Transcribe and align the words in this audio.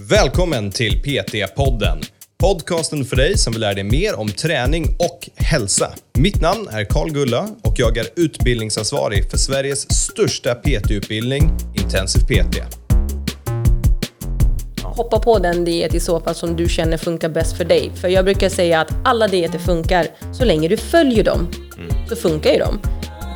Välkommen 0.00 0.70
till 0.70 1.02
PT-podden. 1.02 2.02
Podcasten 2.38 3.04
för 3.04 3.16
dig 3.16 3.38
som 3.38 3.52
vill 3.52 3.60
lära 3.60 3.74
dig 3.74 3.84
mer 3.84 4.18
om 4.18 4.28
träning 4.28 4.84
och 4.98 5.28
hälsa. 5.36 5.94
Mitt 6.18 6.40
namn 6.40 6.68
är 6.70 6.84
Karl 6.84 7.10
Gulla 7.10 7.48
och 7.62 7.74
jag 7.76 7.98
är 7.98 8.06
utbildningsansvarig 8.16 9.30
för 9.30 9.38
Sveriges 9.38 9.92
största 10.06 10.54
PT-utbildning, 10.54 11.50
Intensiv 11.74 12.20
PT. 12.20 12.58
Hoppa 14.82 15.18
på 15.18 15.38
den 15.38 15.64
diet 15.64 15.94
i 15.94 16.00
så 16.00 16.20
fall 16.20 16.34
som 16.34 16.56
du 16.56 16.68
känner 16.68 16.96
funkar 16.96 17.28
bäst 17.28 17.56
för 17.56 17.64
dig. 17.64 17.90
För 18.00 18.08
jag 18.08 18.24
brukar 18.24 18.48
säga 18.48 18.80
att 18.80 18.92
alla 19.04 19.28
dieter 19.28 19.58
funkar 19.58 20.06
så 20.32 20.44
länge 20.44 20.68
du 20.68 20.76
följer 20.76 21.24
dem. 21.24 21.48
Så 22.08 22.16
funkar 22.16 22.50
ju 22.50 22.58
de. 22.58 22.80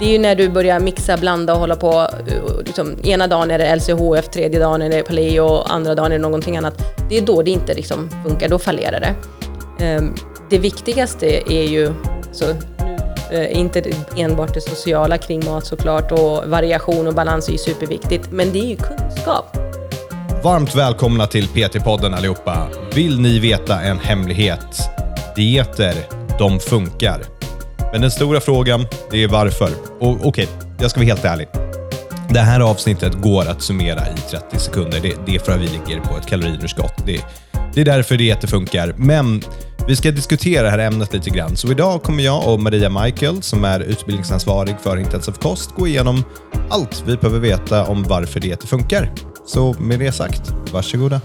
Det 0.01 0.07
är 0.07 0.11
ju 0.11 0.19
när 0.19 0.35
du 0.35 0.48
börjar 0.48 0.80
mixa, 0.80 1.17
blanda 1.17 1.55
och 1.55 1.61
hålla 1.61 1.77
på. 1.77 1.93
Eh, 2.27 2.62
liksom, 2.67 2.96
ena 3.03 3.27
dagen 3.27 3.50
är 3.50 3.59
det 3.59 3.77
LCHF, 3.77 4.29
tredje 4.29 4.61
dagen 4.61 4.82
är 4.82 4.89
det 4.89 5.03
paleo, 5.03 5.62
andra 5.62 5.95
dagen 5.95 6.12
är 6.12 6.17
det 6.17 6.23
någonting 6.23 6.57
annat. 6.57 6.75
Det 7.09 7.19
är 7.19 7.23
då 7.23 7.43
det 7.43 7.50
inte 7.50 7.75
liksom 7.75 8.11
funkar, 8.26 8.49
då 8.49 8.59
fallerar 8.59 9.00
det. 9.00 9.14
Ehm, 9.85 10.14
det 10.50 10.59
viktigaste 10.59 11.53
är 11.53 11.64
ju, 11.64 11.93
så, 12.32 12.45
eh, 13.31 13.59
inte 13.59 13.82
enbart 14.17 14.54
det 14.54 14.61
sociala 14.61 15.18
kring 15.18 15.45
mat 15.45 15.67
såklart 15.67 16.12
och 16.12 16.45
variation 16.46 17.07
och 17.07 17.14
balans 17.14 17.48
är 17.48 17.53
ju 17.53 17.59
superviktigt, 17.59 18.32
men 18.32 18.53
det 18.53 18.59
är 18.59 18.67
ju 18.67 18.76
kunskap. 18.76 19.57
Varmt 20.45 20.75
välkomna 20.75 21.26
till 21.26 21.48
PT-podden 21.48 22.14
allihopa. 22.14 22.68
Vill 22.95 23.21
ni 23.21 23.39
veta 23.39 23.81
en 23.81 23.98
hemlighet? 23.98 24.67
Dieter, 25.37 25.95
de 26.39 26.61
funkar. 26.61 27.39
Men 27.93 28.00
den 28.00 28.11
stora 28.11 28.40
frågan, 28.40 28.86
det 29.11 29.22
är 29.22 29.29
varför. 29.29 29.71
Och 30.00 30.26
okej, 30.26 30.48
jag 30.79 30.90
ska 30.90 31.00
vara 31.00 31.07
helt 31.07 31.25
ärlig. 31.25 31.48
Det 32.28 32.41
här 32.41 32.61
avsnittet 32.61 33.14
går 33.14 33.48
att 33.48 33.62
summera 33.62 34.00
i 34.00 34.31
30 34.31 34.58
sekunder. 34.58 35.00
Det, 35.03 35.14
det 35.27 35.34
är 35.34 35.39
för 35.39 35.53
att 35.53 35.61
vi 35.61 35.67
ligger 35.67 36.00
på 36.00 36.17
ett 36.17 36.27
kaloriunderskott. 36.27 37.06
Det, 37.06 37.25
det 37.75 37.81
är 37.81 37.84
därför 37.84 38.17
det 38.17 38.50
funkar. 38.50 38.95
Men 38.97 39.42
vi 39.89 39.97
ska 39.97 40.11
diskutera 40.11 40.62
det 40.62 40.70
här 40.70 40.78
ämnet 40.78 41.12
lite 41.12 41.31
grann. 41.31 41.56
Så 41.56 41.70
idag 41.70 42.03
kommer 42.03 42.23
jag 42.23 42.48
och 42.48 42.61
Maria 42.61 42.89
Michael, 42.89 43.42
som 43.42 43.65
är 43.65 43.81
utbildningsansvarig 43.81 44.77
för 44.83 44.97
intensiv 44.97 45.33
kost, 45.33 45.70
gå 45.70 45.87
igenom 45.87 46.25
allt 46.70 47.05
vi 47.06 47.17
behöver 47.17 47.41
veta 47.41 47.87
om 47.87 48.03
varför 48.03 48.41
det 48.41 48.69
funkar. 48.69 49.12
Så 49.47 49.75
med 49.78 49.98
det 49.98 50.12
sagt, 50.12 50.55
varsågoda. 50.72 51.20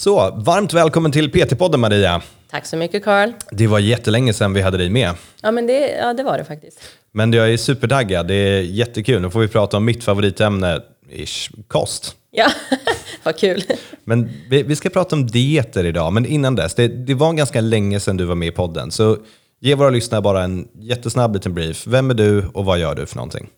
Så, 0.00 0.30
varmt 0.30 0.72
välkommen 0.72 1.12
till 1.12 1.30
PT-podden 1.30 1.76
Maria. 1.76 2.22
Tack 2.50 2.66
så 2.66 2.76
mycket 2.76 3.04
Carl. 3.04 3.32
Det 3.50 3.66
var 3.66 3.78
jättelänge 3.78 4.32
sedan 4.32 4.52
vi 4.52 4.60
hade 4.60 4.78
dig 4.78 4.90
med. 4.90 5.14
Ja, 5.42 5.50
men 5.50 5.66
det, 5.66 5.90
ja, 5.90 6.12
det 6.14 6.22
var 6.22 6.38
det 6.38 6.44
faktiskt. 6.44 6.80
Men 7.12 7.32
jag 7.32 7.52
är 7.52 7.56
supertaggad, 7.56 8.28
det 8.28 8.34
är 8.34 8.60
jättekul. 8.60 9.22
Nu 9.22 9.30
får 9.30 9.40
vi 9.40 9.48
prata 9.48 9.76
om 9.76 9.84
mitt 9.84 10.04
favoritämne, 10.04 10.80
ish, 11.10 11.50
kost. 11.68 12.16
Ja, 12.30 12.50
vad 13.22 13.38
kul. 13.38 13.62
Men 14.04 14.30
vi, 14.50 14.62
vi 14.62 14.76
ska 14.76 14.88
prata 14.88 15.16
om 15.16 15.26
dieter 15.26 15.84
idag, 15.84 16.12
men 16.12 16.26
innan 16.26 16.54
dess, 16.54 16.74
det, 16.74 16.88
det 16.88 17.14
var 17.14 17.32
ganska 17.32 17.60
länge 17.60 18.00
sedan 18.00 18.16
du 18.16 18.24
var 18.24 18.34
med 18.34 18.48
i 18.48 18.52
podden. 18.52 18.90
Så 18.90 19.16
ge 19.60 19.74
våra 19.74 19.90
lyssnare 19.90 20.22
bara 20.22 20.42
en 20.42 20.68
jättesnabb 20.74 21.34
liten 21.34 21.54
brief. 21.54 21.86
Vem 21.86 22.10
är 22.10 22.14
du 22.14 22.46
och 22.54 22.64
vad 22.64 22.78
gör 22.78 22.94
du 22.94 23.06
för 23.06 23.16
någonting? 23.16 23.48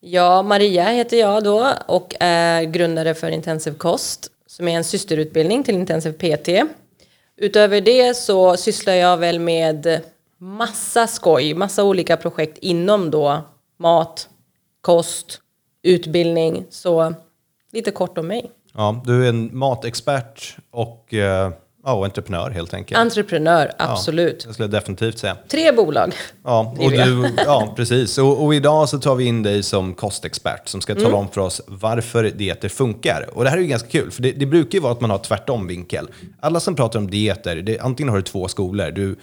Ja, 0.00 0.42
Maria 0.42 0.84
heter 0.84 1.16
jag 1.16 1.44
då 1.44 1.72
och 1.86 2.14
är 2.20 2.62
grundare 2.62 3.14
för 3.14 3.30
Intensiv 3.30 3.72
kost 3.72 4.30
som 4.58 4.68
är 4.68 4.76
en 4.76 4.84
systerutbildning 4.84 5.64
till 5.64 5.74
Intensiv 5.74 6.12
PT. 6.12 6.48
Utöver 7.36 7.80
det 7.80 8.16
så 8.16 8.56
sysslar 8.56 8.92
jag 8.92 9.16
väl 9.16 9.38
med 9.40 10.00
massa 10.38 11.06
skoj, 11.06 11.54
massa 11.54 11.84
olika 11.84 12.16
projekt 12.16 12.58
inom 12.58 13.10
då 13.10 13.42
mat, 13.76 14.28
kost, 14.80 15.40
utbildning. 15.82 16.64
Så 16.70 17.14
lite 17.72 17.90
kort 17.90 18.18
om 18.18 18.26
mig. 18.26 18.50
Ja, 18.74 19.02
du 19.06 19.24
är 19.24 19.28
en 19.28 19.58
matexpert 19.58 20.56
och, 20.70 21.14
eh, 21.14 21.50
ja, 21.88 21.94
och 21.94 22.04
entreprenör 22.04 22.50
helt 22.50 22.74
enkelt. 22.74 23.00
Entreprenör, 23.00 23.72
absolut. 23.78 24.42
Jag 24.44 24.54
skulle 24.54 24.68
definitivt 24.68 25.18
säga. 25.18 25.36
Tre 25.48 25.72
bolag. 25.72 26.14
Ja, 26.44 26.74
och 26.78 26.90
du, 26.90 27.30
ja 27.36 27.72
precis. 27.76 28.18
Och, 28.18 28.44
och 28.44 28.54
idag 28.54 28.88
så 28.88 28.98
tar 28.98 29.14
vi 29.14 29.24
in 29.24 29.42
dig 29.42 29.62
som 29.62 29.94
kostexpert 29.94 30.68
som 30.68 30.80
ska 30.80 30.94
tala 30.94 31.06
Mm. 31.08 31.20
om 31.20 31.28
för 31.28 31.40
oss 31.40 31.60
varför 31.66 32.24
dieter 32.24 32.68
funkar. 32.68 33.28
Och 33.32 33.44
det 33.44 33.50
här 33.50 33.56
är 33.56 33.60
ju 33.62 33.66
ganska 33.68 33.88
kul, 33.88 34.10
för 34.10 34.22
det, 34.22 34.32
det 34.32 34.46
brukar 34.46 34.78
ju 34.78 34.82
vara 34.82 34.92
att 34.92 35.00
man 35.00 35.10
har 35.10 35.18
tvärtom 35.18 35.66
vinkel. 35.66 36.08
Alla 36.40 36.60
som 36.60 36.74
pratar 36.74 36.98
om 36.98 37.10
dieter, 37.10 37.56
det, 37.56 37.78
antingen 37.78 38.08
har 38.08 38.16
du 38.16 38.22
två 38.22 38.48
skolor. 38.48 38.90
Du 38.90 39.16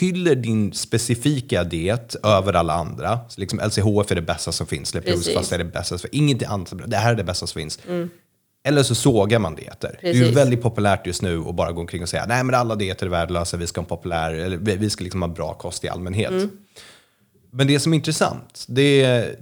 hyller 0.00 0.34
din 0.34 0.72
specifika 0.72 1.64
diet 1.64 2.16
över 2.22 2.52
alla 2.52 2.72
andra. 2.72 3.18
Så 3.28 3.40
liksom 3.40 3.58
LCHF 3.58 4.10
är 4.10 4.14
det 4.14 4.22
bästa 4.22 4.52
som 4.52 4.66
finns, 4.66 4.94
Leprosfast 4.94 5.34
Precis. 5.34 5.52
är 5.52 5.58
det 5.58 5.64
bästa 5.64 5.84
som 5.84 5.98
finns. 5.98 6.12
Ingenting 6.22 6.48
annat, 6.48 6.72
det 6.86 6.96
här 6.96 7.12
är 7.12 7.16
det 7.16 7.24
bästa 7.24 7.46
som 7.46 7.60
finns. 7.60 7.78
Eller 8.66 8.82
så 8.82 8.94
sågar 8.94 9.38
man 9.38 9.54
dieter. 9.54 9.98
Det 10.00 10.08
är 10.08 10.14
ju 10.14 10.20
Precis. 10.20 10.36
väldigt 10.36 10.62
populärt 10.62 11.06
just 11.06 11.22
nu 11.22 11.38
att 11.48 11.54
bara 11.54 11.72
gå 11.72 11.80
omkring 11.80 12.02
och 12.02 12.08
säga 12.08 12.24
nej 12.26 12.44
men 12.44 12.54
alla 12.54 12.74
dieter 12.74 13.06
är 13.06 13.10
värdelösa, 13.10 13.56
vi 13.56 13.66
ska 13.66 13.80
ha 13.80 13.88
populär, 13.88 14.32
eller 14.32 14.56
vi 14.56 14.90
ska 14.90 15.04
liksom 15.04 15.22
ha 15.22 15.28
bra 15.28 15.54
kost 15.54 15.84
i 15.84 15.88
allmänhet. 15.88 16.50
Men 17.50 17.66
det 17.66 17.80
som 17.80 17.92
är 17.92 17.96
intressant, 17.96 18.64
det 18.68 19.02
är, 19.04 19.36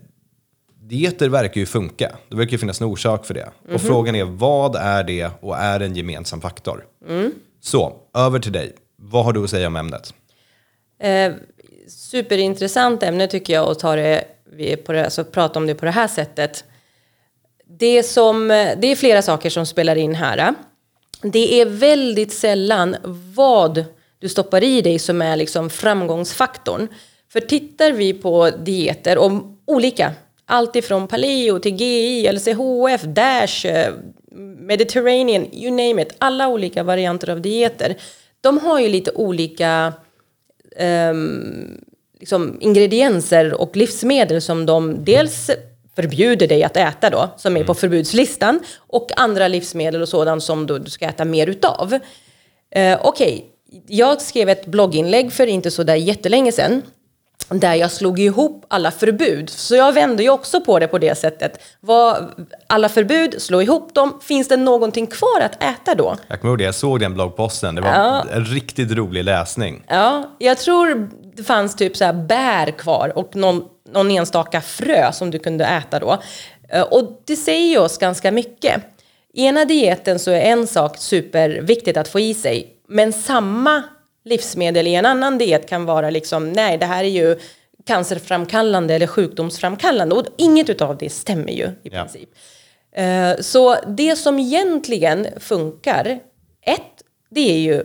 dieter 0.82 1.28
verkar 1.28 1.60
ju 1.60 1.66
funka. 1.66 2.12
Det 2.28 2.36
verkar 2.36 2.52
ju 2.52 2.58
finnas 2.58 2.80
en 2.80 2.86
orsak 2.86 3.26
för 3.26 3.34
det. 3.34 3.48
Och 3.72 3.80
frågan 3.80 4.14
är, 4.14 4.24
vad 4.24 4.76
är 4.76 5.04
det 5.04 5.30
och 5.40 5.56
är 5.56 5.78
det 5.78 5.84
en 5.84 5.96
gemensam 5.96 6.40
faktor? 6.40 6.84
Så, 7.60 7.96
över 8.14 8.38
till 8.38 8.52
dig. 8.52 8.72
Vad 8.96 9.24
har 9.24 9.32
du 9.32 9.44
att 9.44 9.50
säga 9.50 9.66
om 9.66 9.76
ämnet? 9.76 10.14
Eh, 11.02 11.32
superintressant 11.88 13.02
ämne 13.02 13.26
tycker 13.26 13.52
jag 13.52 13.70
att 13.70 13.78
ta 13.78 13.96
det, 13.96 14.24
vi 14.52 14.76
på 14.76 14.92
det, 14.92 15.04
alltså 15.04 15.24
prata 15.24 15.58
om 15.58 15.66
det 15.66 15.74
på 15.74 15.84
det 15.84 15.90
här 15.90 16.08
sättet. 16.08 16.64
Det, 17.78 18.02
som, 18.02 18.50
eh, 18.50 18.78
det 18.78 18.86
är 18.86 18.96
flera 18.96 19.22
saker 19.22 19.50
som 19.50 19.66
spelar 19.66 19.96
in 19.96 20.14
här. 20.14 20.54
Det 21.22 21.60
är 21.60 21.66
väldigt 21.66 22.32
sällan 22.32 22.96
vad 23.34 23.84
du 24.18 24.28
stoppar 24.28 24.64
i 24.64 24.80
dig 24.82 24.98
som 24.98 25.22
är 25.22 25.36
liksom 25.36 25.70
framgångsfaktorn. 25.70 26.88
För 27.32 27.40
tittar 27.40 27.92
vi 27.92 28.12
på 28.12 28.50
dieter, 28.50 29.18
och 29.18 29.32
olika, 29.66 30.12
allt 30.46 30.76
ifrån 30.76 31.08
paleo 31.08 31.58
till 31.58 31.76
GI, 31.76 32.32
LCHF, 32.32 33.02
DASH, 33.02 33.64
eh, 33.64 33.92
Mediterranean, 34.58 35.54
you 35.54 35.70
name 35.70 36.02
it, 36.02 36.14
alla 36.18 36.48
olika 36.48 36.82
varianter 36.82 37.30
av 37.30 37.40
dieter. 37.40 37.96
De 38.40 38.58
har 38.58 38.80
ju 38.80 38.88
lite 38.88 39.10
olika 39.10 39.92
um, 41.10 41.80
liksom 42.20 42.56
ingredienser 42.60 43.54
och 43.54 43.76
livsmedel 43.76 44.42
som 44.42 44.66
de 44.66 45.04
dels 45.04 45.50
förbjuder 45.96 46.48
dig 46.48 46.64
att 46.64 46.76
äta 46.76 47.10
då, 47.10 47.28
som 47.36 47.56
är 47.56 47.64
på 47.64 47.74
förbudslistan, 47.74 48.60
och 48.78 49.10
andra 49.16 49.48
livsmedel 49.48 50.02
och 50.02 50.08
sådant 50.08 50.42
som 50.42 50.66
du, 50.66 50.84
ska 50.86 51.06
äta 51.06 51.24
mer 51.24 51.46
utav. 51.46 51.98
Eh, 52.70 52.98
Okej, 53.02 53.44
jag 53.86 54.22
skrev 54.22 54.48
ett 54.48 54.66
blogginlägg 54.66 55.32
för 55.32 55.46
inte 55.46 55.70
så 55.70 55.82
där 55.82 55.94
jättelänge 55.94 56.52
sedan 56.52 56.82
där 57.48 57.74
jag 57.74 57.90
slog 57.90 58.20
ihop 58.20 58.64
alla 58.68 58.90
förbud. 58.90 59.50
Så 59.50 59.76
jag 59.76 59.92
vände 59.92 60.22
ju 60.22 60.30
också 60.30 60.60
på 60.60 60.78
det 60.78 60.88
på 60.88 60.98
det 60.98 61.14
sättet. 61.14 61.60
Vad, 61.80 62.46
alla 62.66 62.88
förbud, 62.88 63.42
slå 63.42 63.62
ihop 63.62 63.94
dem. 63.94 64.20
Finns 64.22 64.48
det 64.48 64.56
någonting 64.56 65.06
kvar 65.06 65.40
att 65.40 65.62
äta 65.62 65.94
då? 65.94 66.16
Jag 66.28 66.40
kommer 66.40 66.52
ihåg 66.52 66.58
det, 66.58 66.64
jag 66.64 66.74
såg 66.74 67.00
den 67.00 67.14
bloggposten. 67.14 67.74
Det 67.74 67.80
var 67.80 68.26
en 68.32 68.44
riktigt 68.44 68.92
rolig 68.92 69.24
läsning. 69.24 69.84
Ja, 69.88 70.36
jag 70.38 70.58
tror 70.58 71.10
det 71.36 71.42
fanns 71.42 71.76
typ 71.76 71.96
så 71.96 72.04
här 72.04 72.12
bär 72.12 72.70
kvar 72.70 73.12
och 73.14 73.36
någon, 73.36 73.64
någon 73.92 74.10
enstaka 74.10 74.60
frö 74.60 75.12
som 75.12 75.30
du 75.30 75.38
kunde 75.38 75.64
äta 75.64 75.98
då. 75.98 76.18
Eh, 76.68 76.82
Och 76.82 77.22
det 77.26 77.36
säger 77.36 77.78
oss 77.80 77.98
ganska 77.98 78.30
mycket. 78.32 78.82
I 79.34 79.44
ena 79.46 79.64
dieten 79.64 80.18
så 80.18 80.30
är 80.30 80.40
en 80.40 80.66
sak 80.66 80.98
superviktigt 80.98 81.96
att 81.96 82.08
få 82.08 82.20
i 82.20 82.34
sig, 82.34 82.76
men 82.88 83.12
samma 83.12 83.82
livsmedel 84.24 84.86
i 84.86 84.94
en 84.94 85.06
annan 85.06 85.38
diet 85.38 85.68
kan 85.68 85.84
vara 85.84 86.10
liksom, 86.10 86.52
nej 86.52 86.78
det 86.78 86.86
här 86.86 87.04
är 87.04 87.08
ju 87.08 87.38
cancerframkallande 87.86 88.94
eller 88.94 89.06
sjukdomsframkallande 89.06 90.14
och 90.14 90.26
inget 90.38 90.68
utav 90.68 90.96
det 90.98 91.10
stämmer 91.10 91.52
ju 91.52 91.68
i 91.82 91.90
princip. 91.90 92.28
Eh, 92.96 93.32
Så 93.40 93.76
det 93.86 94.16
som 94.16 94.38
egentligen 94.38 95.26
funkar, 95.40 96.18
ett, 96.66 97.02
det 97.30 97.50
är 97.50 97.58
ju 97.58 97.84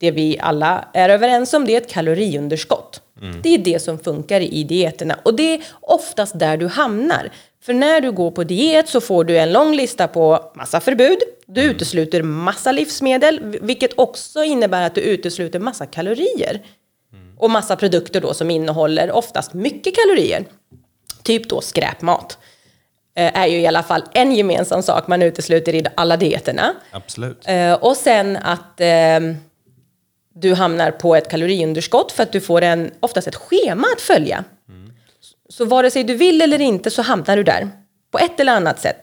det 0.00 0.10
vi 0.10 0.38
alla 0.40 0.88
är 0.94 1.08
överens 1.08 1.54
om, 1.54 1.64
det 1.64 1.74
är 1.74 1.80
ett 1.80 1.90
kaloriunderskott. 1.90 3.01
Det 3.42 3.54
är 3.54 3.58
det 3.58 3.82
som 3.82 3.98
funkar 3.98 4.40
i 4.40 4.64
dieterna 4.64 5.18
och 5.22 5.34
det 5.34 5.54
är 5.54 5.60
oftast 5.80 6.38
där 6.38 6.56
du 6.56 6.66
hamnar. 6.66 7.32
För 7.62 7.74
när 7.74 8.00
du 8.00 8.12
går 8.12 8.30
på 8.30 8.44
diet 8.44 8.88
så 8.88 9.00
får 9.00 9.24
du 9.24 9.38
en 9.38 9.52
lång 9.52 9.74
lista 9.74 10.08
på 10.08 10.52
massa 10.54 10.80
förbud. 10.80 11.18
Du 11.46 11.62
utesluter 11.62 12.22
massa 12.22 12.72
livsmedel, 12.72 13.58
vilket 13.62 13.98
också 13.98 14.44
innebär 14.44 14.86
att 14.86 14.94
du 14.94 15.00
utesluter 15.00 15.58
massa 15.58 15.86
kalorier. 15.86 16.62
Och 17.38 17.50
massa 17.50 17.76
produkter 17.76 18.20
då 18.20 18.34
som 18.34 18.50
innehåller 18.50 19.10
oftast 19.10 19.54
mycket 19.54 19.94
kalorier. 19.96 20.44
Typ 21.22 21.48
då 21.48 21.60
skräpmat. 21.60 22.38
Eh, 23.16 23.38
är 23.38 23.46
ju 23.46 23.60
i 23.60 23.66
alla 23.66 23.82
fall 23.82 24.02
en 24.12 24.32
gemensam 24.32 24.82
sak 24.82 25.06
man 25.06 25.22
utesluter 25.22 25.74
i 25.74 25.84
alla 25.94 26.16
dieterna. 26.16 26.74
Absolut. 26.90 27.42
Eh, 27.44 27.72
och 27.72 27.96
sen 27.96 28.36
att 28.36 28.80
eh, 28.80 29.20
du 30.34 30.54
hamnar 30.54 30.90
på 30.90 31.16
ett 31.16 31.30
kaloriunderskott 31.30 32.12
för 32.12 32.22
att 32.22 32.32
du 32.32 32.40
får 32.40 32.62
en, 32.62 32.90
oftast 33.00 33.28
ett 33.28 33.36
schema 33.36 33.86
att 33.94 34.00
följa. 34.00 34.44
Så 35.48 35.64
vare 35.64 35.90
sig 35.90 36.04
du 36.04 36.14
vill 36.14 36.42
eller 36.42 36.60
inte 36.60 36.90
så 36.90 37.02
hamnar 37.02 37.36
du 37.36 37.42
där. 37.42 37.68
På 38.10 38.18
ett 38.18 38.40
eller 38.40 38.52
annat 38.52 38.80
sätt. 38.80 38.96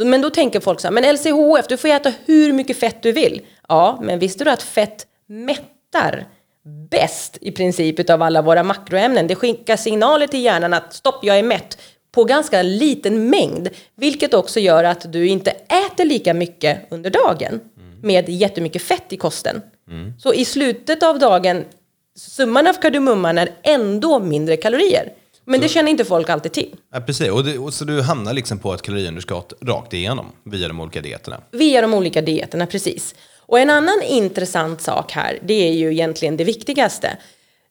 Men 0.00 0.20
då 0.20 0.30
tänker 0.30 0.60
folk 0.60 0.80
så 0.80 0.86
här, 0.86 0.92
men 0.92 1.14
LCHF, 1.14 1.66
du 1.68 1.76
får 1.76 1.88
äta 1.88 2.12
hur 2.24 2.52
mycket 2.52 2.78
fett 2.78 3.02
du 3.02 3.12
vill. 3.12 3.40
Ja, 3.68 3.98
men 4.02 4.18
visste 4.18 4.44
du 4.44 4.50
att 4.50 4.62
fett 4.62 5.06
mättar 5.26 6.26
bäst 6.90 7.38
i 7.40 7.52
princip 7.52 8.00
utav 8.00 8.22
alla 8.22 8.42
våra 8.42 8.62
makroämnen? 8.62 9.26
Det 9.26 9.34
skickar 9.34 9.76
signaler 9.76 10.26
till 10.26 10.44
hjärnan 10.44 10.74
att 10.74 10.94
stopp, 10.94 11.24
jag 11.24 11.38
är 11.38 11.42
mätt 11.42 11.78
på 12.12 12.24
ganska 12.24 12.62
liten 12.62 13.30
mängd. 13.30 13.68
Vilket 13.96 14.34
också 14.34 14.60
gör 14.60 14.84
att 14.84 15.12
du 15.12 15.28
inte 15.28 15.50
äter 15.50 16.04
lika 16.04 16.34
mycket 16.34 16.86
under 16.90 17.10
dagen 17.10 17.60
med 18.02 18.28
jättemycket 18.28 18.82
fett 18.82 19.12
i 19.12 19.16
kosten. 19.16 19.62
Så 20.18 20.34
i 20.34 20.44
slutet 20.44 21.02
av 21.02 21.18
dagen, 21.18 21.64
summan 22.16 22.66
av 22.66 22.74
kardemumman 22.74 23.38
är 23.38 23.50
ändå 23.62 24.18
mindre 24.18 24.56
kalorier. 24.56 25.12
Men 25.44 25.60
det 25.60 25.68
känner 25.68 25.90
inte 25.90 26.04
folk 26.04 26.30
alltid 26.30 26.52
till. 26.52 26.76
Ja, 26.92 27.00
precis. 27.00 27.30
Och, 27.30 27.44
det, 27.44 27.58
och 27.58 27.74
så 27.74 27.84
du 27.84 28.02
hamnar 28.02 28.32
liksom 28.32 28.58
på 28.58 28.74
ett 28.74 28.82
kaloriunderskott 28.82 29.52
rakt 29.60 29.92
igenom 29.92 30.26
via 30.44 30.68
de 30.68 30.80
olika 30.80 31.00
dieterna. 31.00 31.40
Via 31.50 31.80
de 31.80 31.94
olika 31.94 32.22
dieterna, 32.22 32.66
precis. 32.66 33.14
Och 33.38 33.60
en 33.60 33.70
annan 33.70 34.02
intressant 34.02 34.80
sak 34.80 35.12
här, 35.12 35.38
det 35.42 35.68
är 35.68 35.72
ju 35.72 35.92
egentligen 35.92 36.36
det 36.36 36.44
viktigaste. 36.44 37.16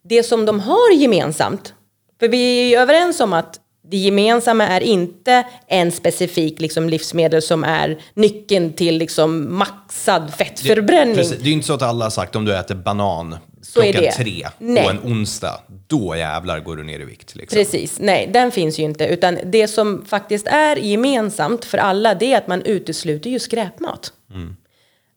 Det 0.03 0.23
som 0.23 0.45
de 0.45 0.59
har 0.59 0.93
gemensamt, 0.93 1.73
för 2.19 2.27
vi 2.27 2.59
är 2.61 2.65
ju 2.65 2.75
överens 2.75 3.19
om 3.19 3.33
att 3.33 3.59
det 3.91 3.97
gemensamma 3.97 4.67
är 4.67 4.81
inte 4.81 5.43
en 5.67 5.91
specifik 5.91 6.61
liksom, 6.61 6.89
livsmedel 6.89 7.41
som 7.41 7.63
är 7.63 8.01
nyckeln 8.13 8.73
till 8.73 8.97
liksom, 8.97 9.57
maxad 9.57 10.33
fettförbränning. 10.33 11.15
Precis. 11.15 11.37
Det 11.37 11.43
är 11.43 11.47
ju 11.47 11.53
inte 11.53 11.67
så 11.67 11.73
att 11.73 11.81
alla 11.81 12.05
har 12.05 12.09
sagt 12.09 12.35
om 12.35 12.45
du 12.45 12.57
äter 12.57 12.75
banan 12.75 13.37
Så 13.61 13.81
klockan 13.81 14.01
det. 14.01 14.11
tre 14.11 14.47
Nej. 14.57 14.83
på 14.83 14.89
en 14.89 14.99
onsdag, 14.99 15.61
då 15.87 16.15
jävlar 16.15 16.59
går 16.59 16.75
du 16.75 16.83
ner 16.83 16.99
i 16.99 17.05
vikt. 17.05 17.35
Liksom. 17.35 17.57
Precis, 17.57 17.97
nej, 17.99 18.29
den 18.33 18.51
finns 18.51 18.79
ju 18.79 18.83
inte. 18.83 19.05
Utan 19.05 19.39
det 19.45 19.67
som 19.67 20.05
faktiskt 20.05 20.47
är 20.47 20.75
gemensamt 20.75 21.65
för 21.65 21.77
alla, 21.77 22.15
det 22.15 22.33
är 22.33 22.37
att 22.37 22.47
man 22.47 22.61
utesluter 22.61 23.29
ju 23.29 23.39
skräpmat. 23.39 24.13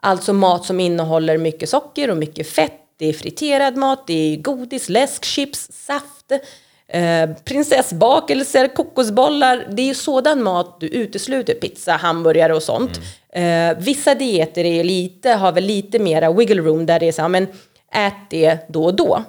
Alltså 0.01 0.33
mat 0.33 0.65
som 0.65 0.81
innehåller 0.81 1.39
mycket 1.39 1.69
socker 1.69 2.11
och 2.11 2.17
mycket 2.17 2.49
fett. 2.49 2.73
Det 2.99 3.07
är 3.09 3.13
friterad 3.13 3.77
mat, 3.77 4.07
det 4.07 4.33
är 4.33 4.37
godis, 4.37 4.89
läsk, 4.89 5.25
chips, 5.25 5.69
saft, 5.73 6.33
eh, 6.93 7.31
prinsessbakelser, 7.45 8.69
kokosbollar. 8.75 9.67
Det 9.73 9.91
är 9.91 9.95
sådan 9.95 10.43
mat 10.43 10.81
du 10.81 10.87
utesluter, 10.89 11.55
pizza, 11.55 11.93
hamburgare 11.93 12.55
och 12.55 12.63
sånt. 12.63 13.01
Eh, 13.33 13.79
vissa 13.79 14.15
dieter 14.15 14.65
är 14.65 14.85
lite, 14.85 15.31
har 15.31 15.53
väl 15.53 15.65
lite 15.65 15.99
mera 15.99 16.33
wiggle 16.33 16.63
room 16.63 16.87
där 16.87 17.01
det 17.01 17.09
är 17.09 17.13
så 17.13 17.23
här, 17.23 17.29
men 17.29 17.47
ät 17.95 18.31
det 18.31 18.59
då 18.69 18.85
och 18.85 18.95
då. 18.95 19.23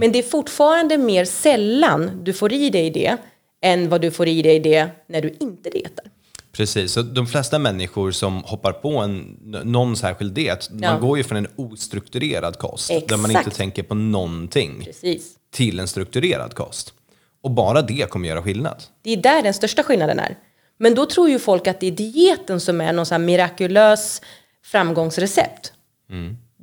Men 0.00 0.12
det 0.12 0.18
är 0.18 0.22
fortfarande 0.22 0.98
mer 0.98 1.24
sällan 1.24 2.10
du 2.22 2.32
får 2.32 2.52
i 2.52 2.70
dig 2.70 2.90
det 2.90 3.16
än 3.62 3.88
vad 3.88 4.00
du 4.00 4.10
får 4.10 4.28
i 4.28 4.42
dig 4.42 4.60
det 4.60 4.86
när 5.06 5.22
du 5.22 5.36
inte 5.40 5.70
dietar. 5.70 6.04
Precis, 6.52 6.92
så 6.92 7.02
de 7.02 7.26
flesta 7.26 7.58
människor 7.58 8.10
som 8.10 8.42
hoppar 8.44 8.72
på 8.72 8.96
en, 8.98 9.20
någon 9.64 9.96
särskild 9.96 10.32
diet, 10.32 10.68
Ja. 10.80 10.92
man 10.92 11.00
går 11.00 11.18
ju 11.18 11.24
från 11.24 11.38
en 11.38 11.46
ostrukturerad 11.56 12.58
kost, 12.58 12.88
där 13.08 13.16
man 13.16 13.30
Exakt. 13.30 13.46
inte 13.46 13.56
tänker 13.56 13.82
på 13.82 13.94
någonting, 13.94 14.82
Precis. 14.84 15.32
till 15.52 15.80
en 15.80 15.88
strukturerad 15.88 16.54
kost. 16.54 16.94
Och 17.42 17.50
bara 17.50 17.82
det 17.82 18.10
kommer 18.10 18.28
göra 18.28 18.42
skillnad. 18.42 18.82
Det 19.02 19.12
är 19.12 19.16
där 19.16 19.42
den 19.42 19.54
största 19.54 19.82
skillnaden 19.82 20.18
är. 20.18 20.38
Men 20.78 20.94
då 20.94 21.06
tror 21.06 21.28
ju 21.28 21.38
folk 21.38 21.66
att 21.66 21.80
det 21.80 21.86
är 21.86 21.90
dieten 21.90 22.60
som 22.60 22.80
är 22.80 22.92
någon 22.92 23.06
sån 23.06 23.20
här 23.20 23.26
mirakulös 23.26 24.22
framgångsrecept. 24.64 25.72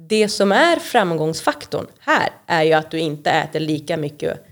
Det 0.08 0.30
som 0.30 0.52
är 0.52 0.80
framgångsfaktorn 0.80 1.86
här 2.00 2.30
är 2.48 2.64
ju 2.64 2.74
att 2.74 2.92
du 2.92 3.00
inte 3.00 3.30
äter 3.30 3.60
lika 3.60 3.98
mycket 3.98 4.46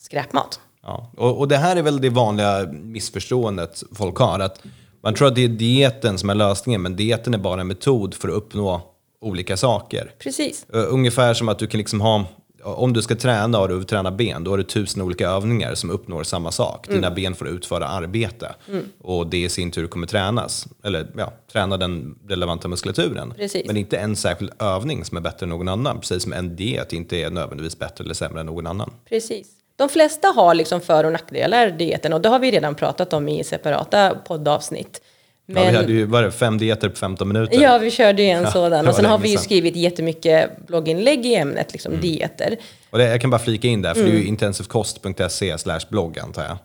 skräpmat. 0.00 0.60
Ja. 0.82 1.12
Och, 1.16 1.38
och 1.38 1.48
det 1.48 1.56
här 1.56 1.76
är 1.76 1.82
väl 1.82 2.00
det 2.00 2.10
vanliga 2.10 2.66
missförståendet 2.72 3.82
folk 3.94 4.16
har, 4.16 4.40
att 4.40 4.62
man 5.02 5.14
tror 5.14 5.28
att 5.28 5.34
det 5.34 5.44
är 5.44 5.48
dieten 5.48 6.18
som 6.18 6.30
är 6.30 6.34
lösningen, 6.34 6.82
men 6.82 6.96
dieten 6.96 7.34
är 7.34 7.38
bara 7.38 7.60
en 7.60 7.66
metod 7.66 8.14
för 8.14 8.28
att 8.28 8.34
uppnå 8.34 8.80
olika 9.20 9.56
saker. 9.56 10.14
Precis. 10.18 10.66
Ungefär 10.68 11.34
som 11.34 11.48
att 11.48 11.58
du 11.58 11.66
kan 11.66 11.78
liksom 11.78 12.00
ha, 12.00 12.24
om 12.66 12.92
du 12.92 13.02
ska 13.02 13.14
träna 13.14 13.58
och 13.58 13.68
du 13.68 13.74
vill 13.74 13.84
träna 13.84 14.10
ben, 14.10 14.44
då 14.44 14.50
har 14.50 14.58
du 14.58 14.64
tusen 14.64 15.02
olika 15.02 15.28
övningar 15.28 15.74
som 15.74 15.90
uppnår 15.90 16.22
samma 16.22 16.52
sak. 16.52 16.86
Mm. 16.86 17.00
Dina 17.00 17.14
ben 17.14 17.34
får 17.34 17.48
utföra 17.48 17.86
arbete 17.86 18.54
och 19.00 19.26
det 19.26 19.42
i 19.42 19.48
sin 19.48 19.70
tur 19.70 19.86
kommer 19.86 20.06
tränas, 20.06 20.66
eller 20.84 21.06
ja, 21.16 21.32
träna 21.52 21.76
den 21.76 22.18
relevanta 22.28 22.68
muskulaturen. 22.68 23.34
Precis. 23.36 23.66
Men 23.66 23.76
inte 23.76 23.96
en 23.96 24.16
särskild 24.16 24.52
övning 24.58 25.04
som 25.04 25.16
är 25.16 25.20
bättre 25.20 25.44
än 25.44 25.50
någon 25.50 25.68
annan, 25.68 26.00
precis 26.00 26.22
som 26.22 26.32
en 26.32 26.56
diet 26.56 26.92
inte 26.92 27.16
är 27.16 27.30
nödvändigtvis 27.30 27.78
bättre 27.78 28.04
eller 28.04 28.14
sämre 28.14 28.40
än 28.40 28.46
någon 28.46 28.66
annan. 28.66 28.90
Precis. 29.08 29.48
De 29.76 29.88
flesta 29.88 30.28
har 30.28 30.54
liksom 30.54 30.80
för 30.80 31.04
och 31.04 31.12
nackdelar 31.12 31.70
dieten 31.70 32.12
och 32.12 32.20
det 32.20 32.28
har 32.28 32.38
vi 32.38 32.50
redan 32.50 32.74
pratat 32.74 33.12
om 33.12 33.28
i 33.28 33.44
separata 33.44 34.14
poddavsnitt. 34.14 35.00
Ja, 35.46 35.64
vi 35.70 35.76
hade 35.76 35.92
ju, 35.92 36.04
vad 36.04 36.20
är 36.20 36.24
det, 36.24 36.32
fem 36.32 36.58
dieter 36.58 36.88
på 36.88 36.96
15 36.96 37.28
minuter. 37.28 37.62
Ja, 37.62 37.78
vi 37.78 37.90
körde 37.90 38.22
ju 38.22 38.28
en 38.28 38.42
det 38.42 38.50
sådan. 38.50 38.84
var 38.84 38.90
Och 38.90 38.96
sen 38.96 39.04
har 39.04 39.18
vi 39.18 39.28
ju 39.28 39.38
skrivit 39.38 39.76
jättemycket 39.76 40.66
blogginlägg 40.66 41.26
i 41.26 41.34
ämnet, 41.34 41.72
liksom 41.72 42.00
dieter. 42.00 42.56
Och 42.90 42.98
det, 42.98 43.04
jag 43.04 43.20
kan 43.20 43.30
bara 43.30 43.38
flika 43.38 43.68
in 43.68 43.82
där, 43.82 43.94
för 43.94 44.00
det 44.00 44.06
är 44.08 44.10
Mm. 44.10 44.22
ju 44.22 44.28
intensivkost.se 44.28 45.58
slash 45.58 45.80
blogg 45.90 46.18
antar 46.18 46.42
jag. 46.44 46.58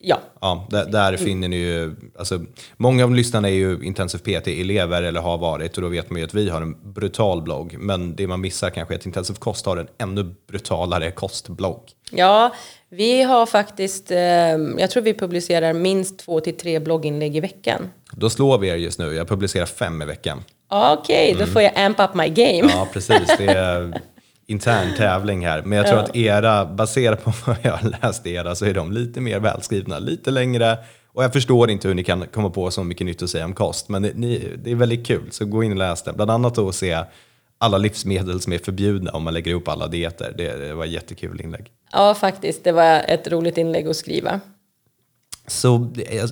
Ja, 0.00 0.18
Ja, 0.40 0.66
där, 0.70 0.86
där 0.86 1.16
finner 1.16 1.48
ni 1.48 1.56
ju, 1.56 1.94
alltså, 2.18 2.40
många 2.76 3.04
av 3.04 3.14
lyssnarna 3.14 3.48
är 3.48 3.52
ju 3.52 3.78
intensiv 3.82 4.18
PT-elever 4.18 5.02
eller 5.02 5.20
har 5.20 5.38
varit 5.38 5.76
och 5.76 5.82
då 5.82 5.88
vet 5.88 6.10
man 6.10 6.18
ju 6.20 6.24
att 6.26 6.34
vi 6.34 6.48
har 6.50 6.62
en 6.62 6.92
brutal 6.92 7.42
blogg. 7.42 7.76
Men 7.78 8.16
det 8.16 8.26
man 8.26 8.40
missar 8.40 8.70
kanske 8.70 8.94
är 8.94 8.98
att 8.98 9.06
intensiv 9.06 9.34
kost 9.34 9.66
har 9.66 9.76
en 9.76 9.88
ännu 9.98 10.34
brutalare 10.48 11.10
kostblogg. 11.10 11.80
ja 12.10 12.52
vi 12.90 13.22
har 13.22 13.46
faktiskt, 13.46 14.10
eh, 14.10 14.18
jag 14.78 14.90
tror 14.90 15.02
vi 15.02 15.14
publicerar 15.14 15.72
minst 15.72 16.18
två 16.18 16.40
till 16.40 16.56
tre 16.56 16.78
blogginlägg 16.78 17.36
i 17.36 17.40
veckan. 17.40 17.88
Då 18.12 18.30
slår 18.30 18.58
vi 18.58 18.68
er 18.68 18.76
just 18.76 18.98
nu, 18.98 19.14
jag 19.14 19.28
publicerar 19.28 19.66
fem 19.66 20.02
i 20.02 20.04
veckan. 20.04 20.44
Okej, 20.70 21.36
då 21.38 21.46
får 21.46 21.62
jag 21.62 21.72
amp 21.78 22.00
up 22.00 22.14
my 22.14 22.28
game. 22.28 22.72
Ja, 22.72 22.88
precis. 22.92 23.36
Det 23.38 23.46
är 23.46 24.00
intern 24.46 24.96
tävling 24.96 25.46
här. 25.46 25.62
Men 25.62 25.78
jag 25.78 25.86
tror 25.86 25.98
att 25.98 26.16
era, 26.16 26.66
baserat 26.66 27.24
på 27.24 27.32
vad 27.46 27.56
jag 27.62 27.72
har 27.72 27.96
läst 28.02 28.26
era, 28.26 28.54
så 28.54 28.64
är 28.64 28.74
de 28.74 28.92
lite 28.92 29.20
mer 29.20 29.40
välskrivna, 29.40 29.98
lite 29.98 30.30
längre. 30.30 30.78
Och 31.12 31.24
jag 31.24 31.32
förstår 31.32 31.70
inte 31.70 31.88
hur 31.88 31.94
ni 31.94 32.04
kan 32.04 32.26
komma 32.26 32.50
på 32.50 32.70
så 32.70 32.84
mycket 32.84 33.06
nytt 33.06 33.22
att 33.22 33.30
säga 33.30 33.44
om 33.44 33.54
kost, 33.54 33.88
men 33.88 34.02
det, 34.02 34.12
ni, 34.14 34.52
det 34.64 34.70
är 34.70 34.74
väldigt 34.74 35.06
kul. 35.06 35.28
Så 35.30 35.44
gå 35.44 35.64
in 35.64 35.72
och 35.72 35.78
läs 35.78 36.02
det. 36.02 36.12
Bland 36.12 36.30
annat 36.30 36.54
då 36.54 36.68
att 36.68 36.74
se 36.74 37.04
alla 37.58 37.78
livsmedel 37.78 38.40
som 38.40 38.52
är 38.52 38.58
förbjudna 38.58 39.10
om 39.10 39.22
man 39.22 39.34
lägger 39.34 39.50
ihop 39.50 39.68
alla 39.68 39.86
dieter. 39.86 40.34
Det, 40.36 40.56
det 40.56 40.74
var 40.74 40.84
ett 40.84 40.90
jättekul 40.90 41.40
inlägg. 41.40 41.70
Ja, 41.92 42.14
faktiskt. 42.14 42.64
Det 42.64 42.72
var 42.72 43.04
ett 43.08 43.28
roligt 43.28 43.58
inlägg 43.58 43.88
att 43.88 43.96
skriva. 43.96 44.40
Så 45.46 45.74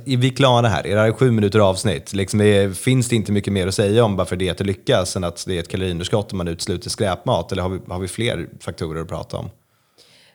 är 0.06 0.17
vi 0.17 0.31
klara 0.31 0.69
här? 0.69 0.87
Är 0.87 0.94
det 0.94 1.00
här 1.00 1.12
sju 1.12 1.31
minuter 1.31 1.58
avsnitt? 1.58 2.12
Liksom 2.12 2.41
är, 2.41 2.70
finns 2.70 3.08
det 3.08 3.17
inte 3.17 3.32
mycket 3.32 3.53
mer 3.53 3.67
att 3.67 3.75
säga 3.75 4.05
om 4.05 4.17
varför 4.17 4.36
dieter 4.36 4.65
lyckas 4.65 5.17
än 5.17 5.25
att 5.25 5.44
det 5.46 5.56
är 5.56 5.60
ett 5.60 5.69
kaloriunderskott 5.69 6.32
om 6.32 6.39
man 6.39 6.48
utesluter 6.48 6.91
skräpmat? 6.91 7.53
Eller 7.53 7.63
har 7.63 7.69
vi, 7.69 7.81
har 7.89 7.98
vi 7.98 8.08
fler 8.08 8.48
faktorer 8.60 9.03
att 9.03 9.08
prata 9.08 9.36
om? 9.36 9.51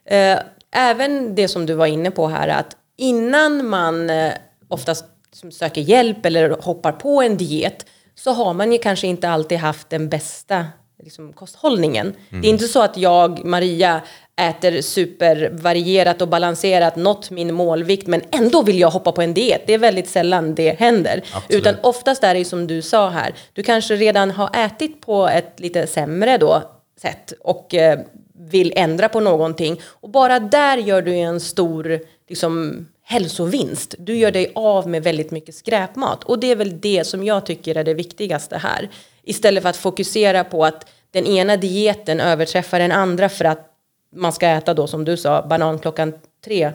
Eh, 0.05 0.39
även 0.71 1.35
det 1.35 1.47
som 1.47 1.65
du 1.65 1.73
var 1.73 1.85
inne 1.85 2.11
på 2.11 2.27
här, 2.27 2.47
att 2.47 2.77
innan 2.97 3.69
man 3.69 4.09
eh, 4.09 4.33
oftast 4.67 5.05
som 5.33 5.51
söker 5.51 5.81
hjälp 5.81 6.25
eller 6.25 6.49
hoppar 6.49 6.91
på 6.91 7.21
en 7.21 7.37
diet 7.37 7.85
så 8.15 8.31
har 8.31 8.53
man 8.53 8.71
ju 8.71 8.77
kanske 8.77 9.07
inte 9.07 9.29
alltid 9.29 9.57
haft 9.57 9.89
den 9.89 10.09
bästa 10.09 10.65
liksom, 11.03 11.33
kosthållningen. 11.33 12.13
Det 12.29 12.47
är 12.47 12.49
inte 12.49 12.67
så 12.67 12.81
att 12.81 12.97
jag, 12.97 13.45
Maria, 13.45 14.01
äter 14.35 14.81
supervarierat 14.81 16.21
och 16.21 16.27
balanserat, 16.27 16.95
nått 16.95 17.31
min 17.31 17.53
målvikt, 17.53 18.07
men 18.07 18.21
ändå 18.31 18.61
vill 18.61 18.79
jag 18.79 18.89
hoppa 18.89 19.11
på 19.11 19.21
en 19.21 19.33
diet. 19.33 19.61
Det 19.65 19.73
är 19.73 19.77
väldigt 19.77 20.09
sällan 20.09 20.55
det 20.55 20.79
händer. 20.79 21.23
Absolut. 21.33 21.61
Utan 21.61 21.75
oftast 21.83 22.23
är 22.23 22.33
det 22.33 22.45
som 22.45 22.67
du 22.67 22.81
sa 22.81 23.09
här, 23.09 23.33
du 23.53 23.63
kanske 23.63 23.95
redan 23.95 24.31
har 24.31 24.49
ätit 24.65 25.01
på 25.01 25.27
ett 25.27 25.59
lite 25.59 25.87
sämre 25.87 26.37
då 26.37 26.63
sätt 27.01 27.33
och 27.39 27.73
eh, 27.73 27.99
vill 28.33 28.73
ändra 28.75 29.09
på 29.09 29.19
någonting. 29.19 29.81
Och 29.85 30.09
bara 30.09 30.39
där 30.39 30.77
gör 30.77 31.01
du 31.01 31.15
en 31.15 31.39
stor 31.39 31.99
liksom, 32.29 32.85
hälsovinst. 33.03 33.95
Du 33.97 34.17
gör 34.17 34.31
dig 34.31 34.51
av 34.55 34.89
med 34.89 35.03
väldigt 35.03 35.31
mycket 35.31 35.55
skräpmat. 35.55 36.23
Och 36.23 36.39
det 36.39 36.51
är 36.51 36.55
väl 36.55 36.81
det 36.81 37.07
som 37.07 37.23
jag 37.23 37.45
tycker 37.45 37.77
är 37.77 37.83
det 37.83 37.93
viktigaste 37.93 38.57
här. 38.57 38.89
Istället 39.23 39.63
för 39.63 39.69
att 39.69 39.77
fokusera 39.77 40.43
på 40.43 40.65
att 40.65 40.89
den 41.11 41.27
ena 41.27 41.57
dieten 41.57 42.19
överträffar 42.19 42.79
den 42.79 42.91
andra 42.91 43.29
för 43.29 43.45
att 43.45 43.70
man 44.15 44.33
ska 44.33 44.47
äta 44.47 44.73
då 44.73 44.87
som 44.87 45.05
du 45.05 45.17
sa, 45.17 45.47
banan 45.49 45.79
klockan 45.79 46.13
tre. 46.45 46.71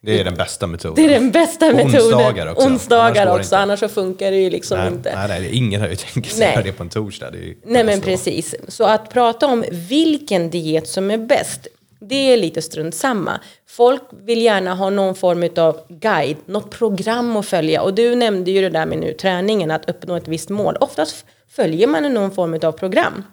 Det 0.00 0.20
är 0.20 0.24
den 0.24 0.34
bästa 0.34 0.66
metoden. 0.66 0.94
Det 0.94 1.14
är 1.14 1.20
den 1.20 1.30
bästa 1.30 1.72
metoden. 1.72 2.00
Onsdagar 2.00 2.46
också. 2.46 2.66
Annars 2.66 2.72
Onsdagar 2.72 3.26
det 3.26 3.32
också, 3.32 3.56
annars 3.56 3.80
så 3.80 3.88
funkar 3.88 4.30
det 4.30 4.36
ju 4.36 4.50
liksom 4.50 4.78
Nej, 4.78 4.88
inte. 4.88 5.26
nej, 5.28 5.40
nej, 5.40 5.56
ingen 5.56 5.80
har 5.80 5.88
ju 5.88 5.96
tänkt 5.96 6.32
sig 6.32 6.50
göra 6.50 6.62
det 6.62 6.72
på 6.72 6.82
en 6.82 6.88
torsdag. 6.88 7.30
Det 7.30 7.38
är 7.38 7.54
Nej 7.64 7.84
men 7.84 8.00
precis. 8.00 8.54
Så 8.68 8.84
att 8.84 9.10
prata 9.10 9.46
om 9.46 9.64
vilken 9.70 10.50
diet 10.50 10.88
som 10.88 11.10
är 11.10 11.18
bäst, 11.18 11.66
det 12.00 12.32
är 12.32 12.36
lite 12.36 12.62
strunt 12.62 12.94
samma. 12.94 13.40
Folk 13.68 14.02
vill 14.10 14.42
gärna 14.42 14.74
ha 14.74 14.90
någon 14.90 15.14
form 15.14 15.48
av 15.56 15.80
guide, 15.88 16.36
något 16.46 16.70
program 16.70 17.36
att 17.36 17.46
följa. 17.46 17.82
Och 17.82 17.94
du 17.94 18.14
nämnde 18.14 18.50
ju 18.50 18.60
det 18.60 18.70
där 18.70 18.86
med 18.86 18.98
nu 18.98 19.12
träningen, 19.12 19.70
att 19.70 19.90
uppnå 19.90 20.16
ett 20.16 20.28
visst 20.28 20.48
mål. 20.48 20.76
Oftast 20.80 21.24
följer 21.48 21.86
man 21.86 22.14
någon 22.14 22.30
form 22.30 22.58
av 22.62 22.72
program. 22.72 23.24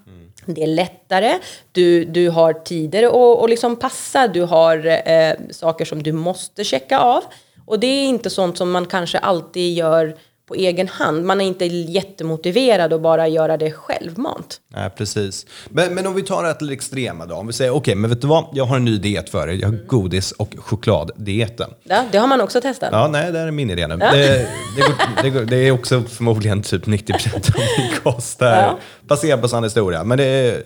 Det 0.46 0.64
är 0.64 0.68
lättare, 0.68 1.40
du, 1.72 2.06
du 2.06 2.30
har 2.30 2.54
tider 2.54 3.04
att, 3.04 3.40
och 3.42 3.50
liksom 3.50 3.76
passa, 3.76 4.28
du 4.28 4.42
har 4.42 4.86
eh, 5.10 5.34
saker 5.52 5.86
som 5.86 6.04
du 6.04 6.12
måste 6.12 6.64
checka 6.64 7.00
av. 7.00 7.24
Och 7.66 7.80
det 7.80 7.88
är 7.88 8.06
inte 8.06 8.30
sånt 8.30 8.58
som 8.58 8.72
man 8.72 8.86
kanske 8.86 9.18
alltid 9.18 9.74
gör 9.74 10.18
på 10.48 10.56
egen 10.56 10.88
hand. 10.88 11.26
Man 11.26 11.42
är 11.42 11.46
inte 11.46 11.66
jättemotiverad 11.66 12.94
att 12.94 13.02
bara 13.02 13.28
göra 13.28 13.58
det 13.58 13.72
självmant. 13.72 14.62
Nej, 14.68 14.90
precis. 14.90 15.46
Men, 15.70 15.94
men 15.94 16.08
om 16.08 16.16
vi 16.16 16.24
tar 16.24 16.44
det 16.44 16.54
till 16.54 16.68
det 16.68 16.74
extrema 16.74 17.26
då. 17.26 17.36
Om 17.36 17.48
vi 17.48 17.54
säger, 17.54 17.72
okej, 17.72 17.78
okay, 17.80 17.96
men 17.96 18.10
vet 18.10 18.22
du 18.22 18.28
vad? 18.28 18.46
Jag 18.54 18.66
har 18.66 18.76
en 18.76 18.86
ny 18.86 18.98
diet 18.98 19.30
för 19.30 19.48
er. 19.48 19.54
Jag 19.54 19.68
har 19.68 19.86
godis 19.88 20.32
och 20.32 20.56
chokladdieten. 20.58 21.70
Ja, 21.84 22.04
det 22.12 22.18
har 22.18 22.28
man 22.28 22.42
också 22.42 22.62
testat. 22.62 22.90
Ja, 22.92 23.08
nej, 23.08 23.32
det 23.32 23.40
är 23.40 23.52
min 23.52 23.70
idé 23.70 23.88
nu. 23.88 23.98
Ja. 24.00 24.12
Det, 24.12 24.48
det, 24.76 24.82
går, 24.82 25.24
det, 25.24 25.30
går, 25.30 25.42
det, 25.42 25.58
är 25.58 25.72
också 25.72 26.02
förmodligen 26.02 26.62
typ 26.62 26.86
90 26.86 27.14
procent 27.14 27.50
av 27.50 27.62
min 27.78 27.92
kost. 28.04 28.38
Ja. 28.42 28.80
Baserat 29.02 29.42
på 29.42 29.48
sann 29.48 29.64
historia. 29.64 30.04
Men 30.04 30.18
det 30.18 30.26
är, 30.26 30.64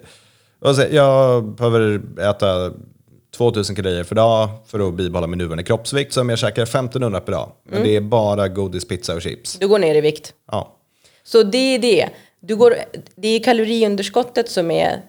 jag 0.92 1.46
behöver 1.46 2.02
äta 2.20 2.72
2000 3.32 3.76
kalorier 3.76 4.04
per 4.04 4.16
dag 4.16 4.50
för 4.68 4.88
att 4.88 4.94
bibehålla 4.94 5.28
min 5.28 5.38
nuvarande 5.38 5.64
kroppsvikt. 5.64 6.14
Så 6.14 6.22
om 6.22 6.30
jag 6.30 6.40
käkar 6.40 6.64
1500 6.64 7.22
per 7.22 7.32
dag, 7.32 7.52
men 7.64 7.74
mm. 7.74 7.88
det 7.88 7.96
är 7.96 8.02
bara 8.02 8.48
godis, 8.48 8.88
pizza 8.88 9.16
och 9.16 9.22
chips. 9.22 9.58
Du 9.60 9.68
går 9.68 9.80
ner 9.80 9.96
i 9.96 10.02
vikt. 10.02 10.34
Ja. 10.52 10.76
Så 11.24 11.44
det 11.44 11.76
är 11.76 11.80
det. 11.80 12.10
Du 12.40 12.56
går, 12.56 12.76
det 13.16 13.28
är 13.28 13.44
kaloriunderskottet 13.44 14.50
som 14.52 14.72
är 14.72 15.02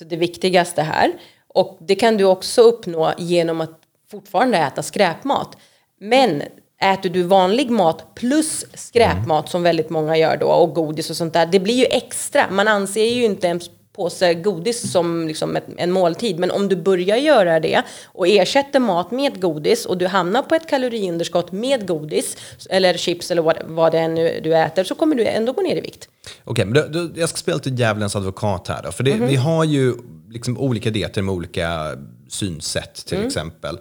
det 0.00 0.16
viktigaste 0.16 0.82
här. 0.82 1.12
Och 1.48 1.78
det 1.80 1.94
kan 1.94 2.16
du 2.16 2.24
också 2.24 2.62
uppnå 2.62 3.12
genom 3.18 3.60
att 3.60 3.80
fortfarande 4.10 4.58
äta 4.58 4.82
skräpmat. 4.82 5.56
Men 6.00 6.42
äter 6.82 7.10
du 7.10 7.22
vanlig 7.22 7.70
mat 7.70 8.14
plus 8.14 8.64
skräpmat 8.74 9.44
mm. 9.44 9.46
som 9.46 9.62
väldigt 9.62 9.90
många 9.90 10.16
gör 10.16 10.36
då 10.36 10.46
och 10.46 10.74
godis 10.74 11.10
och 11.10 11.16
sånt 11.16 11.32
där, 11.32 11.46
det 11.46 11.60
blir 11.60 11.74
ju 11.74 11.84
extra. 11.84 12.50
Man 12.50 12.68
anser 12.68 13.04
ju 13.04 13.24
inte 13.24 13.46
ens 13.46 13.70
påse 13.96 14.34
godis 14.34 14.92
som 14.92 15.28
liksom 15.28 15.58
en 15.76 15.90
måltid. 15.90 16.38
Men 16.38 16.50
om 16.50 16.68
du 16.68 16.76
börjar 16.76 17.16
göra 17.16 17.60
det 17.60 17.82
och 18.04 18.28
ersätter 18.28 18.80
mat 18.80 19.10
med 19.10 19.40
godis 19.40 19.86
och 19.86 19.98
du 19.98 20.06
hamnar 20.06 20.42
på 20.42 20.54
ett 20.54 20.68
kaloriunderskott 20.68 21.52
med 21.52 21.88
godis 21.88 22.36
eller 22.70 22.94
chips 22.94 23.30
eller 23.30 23.42
vad, 23.42 23.56
vad 23.66 23.92
det 23.92 23.98
är 23.98 24.08
nu 24.08 24.40
du 24.44 24.56
äter 24.56 24.84
så 24.84 24.94
kommer 24.94 25.16
du 25.16 25.26
ändå 25.26 25.52
gå 25.52 25.62
ner 25.62 25.76
i 25.76 25.80
vikt. 25.80 26.08
Okej, 26.44 26.52
okay, 26.52 26.64
men 26.64 26.92
då, 26.92 27.00
då, 27.00 27.20
jag 27.20 27.28
ska 27.28 27.36
spela 27.36 27.58
till 27.58 27.78
djävulens 27.78 28.16
advokat 28.16 28.68
här 28.68 28.82
då. 28.82 28.92
För 28.92 29.04
det, 29.04 29.12
mm 29.12 29.24
-hmm. 29.24 29.30
vi 29.30 29.36
har 29.36 29.64
ju 29.64 29.94
liksom 30.30 30.58
olika 30.58 30.90
dieter 30.90 31.22
med 31.22 31.34
olika 31.34 31.96
synsätt 32.28 33.06
till 33.06 33.16
mm. 33.16 33.26
exempel. 33.26 33.78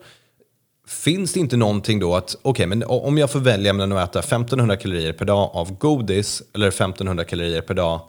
Finns 0.88 1.34
det 1.34 1.39
inte 1.39 1.58
någonting 1.58 2.00
då 2.00 2.15
att, 2.15 2.36
okej, 2.41 2.50
okay, 2.50 2.65
men 2.65 2.84
om 2.84 3.17
jag 3.17 3.32
får 3.32 3.39
välja 3.39 3.74
mellan 3.74 3.98
att 3.98 4.10
äta 4.10 4.20
1500 4.20 4.75
kalorier 4.77 5.13
per 5.13 5.25
dag 5.25 5.50
av 5.53 5.77
godis 5.77 6.43
eller 6.53 6.67
1500 6.67 7.24
kalorier 7.24 7.62
per 7.62 7.74
dag 7.74 8.01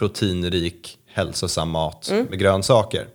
proteinrik 0.00 0.98
hälsosam 1.06 1.70
mat 1.70 2.08
mm. 2.10 2.26
med 2.30 2.38
grönsaker. 2.38 3.06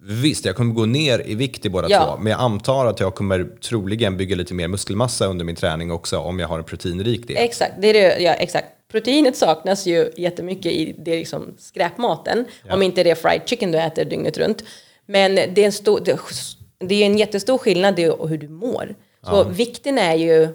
Visst, 0.00 0.44
jag 0.44 0.56
kommer 0.56 0.74
gå 0.74 0.86
ner 0.86 1.22
i 1.26 1.34
vikt 1.34 1.66
i 1.66 1.68
båda 1.68 1.90
ja. 1.90 2.04
två, 2.04 2.22
men 2.22 2.30
jag 2.30 2.40
antar 2.40 2.86
att 2.86 3.00
jag 3.00 3.14
kommer 3.14 3.44
troligen 3.44 4.16
bygga 4.16 4.36
lite 4.36 4.54
mer 4.54 4.68
muskelmassa 4.68 5.26
under 5.26 5.44
min 5.44 5.56
träning 5.56 5.92
också 5.92 6.18
om 6.18 6.38
jag 6.38 6.48
har 6.48 6.58
en 6.58 6.64
proteinrik 6.64 7.28
diet. 7.28 7.40
Exakt, 7.40 7.72
det 7.80 7.88
är 7.88 7.92
det, 7.92 8.22
ja, 8.22 8.32
exakt. 8.32 8.66
Proteinet 8.92 9.36
saknas 9.36 9.86
ju 9.86 10.10
jättemycket 10.16 10.72
i 10.72 10.94
det 10.98 11.16
liksom 11.16 11.54
skräpmaten, 11.58 12.44
ja. 12.66 12.74
om 12.74 12.82
inte 12.82 13.02
det 13.04 13.10
är 13.10 13.14
fried 13.14 13.42
chicken 13.46 13.72
du 13.72 13.78
äter 13.78 14.04
dygnet 14.04 14.38
runt. 14.38 14.64
Men 15.06 15.34
det 15.34 15.58
är 15.58 15.66
en, 15.66 15.72
stor, 15.72 16.00
det 16.78 16.94
är 16.94 17.06
en 17.06 17.18
jättestor 17.18 17.58
skillnad 17.58 17.98
i 17.98 18.02
hur 18.02 18.38
du 18.38 18.48
mår. 18.48 18.94
Så 19.22 19.44
vikten 19.44 19.98
är 19.98 20.14
ju 20.14 20.48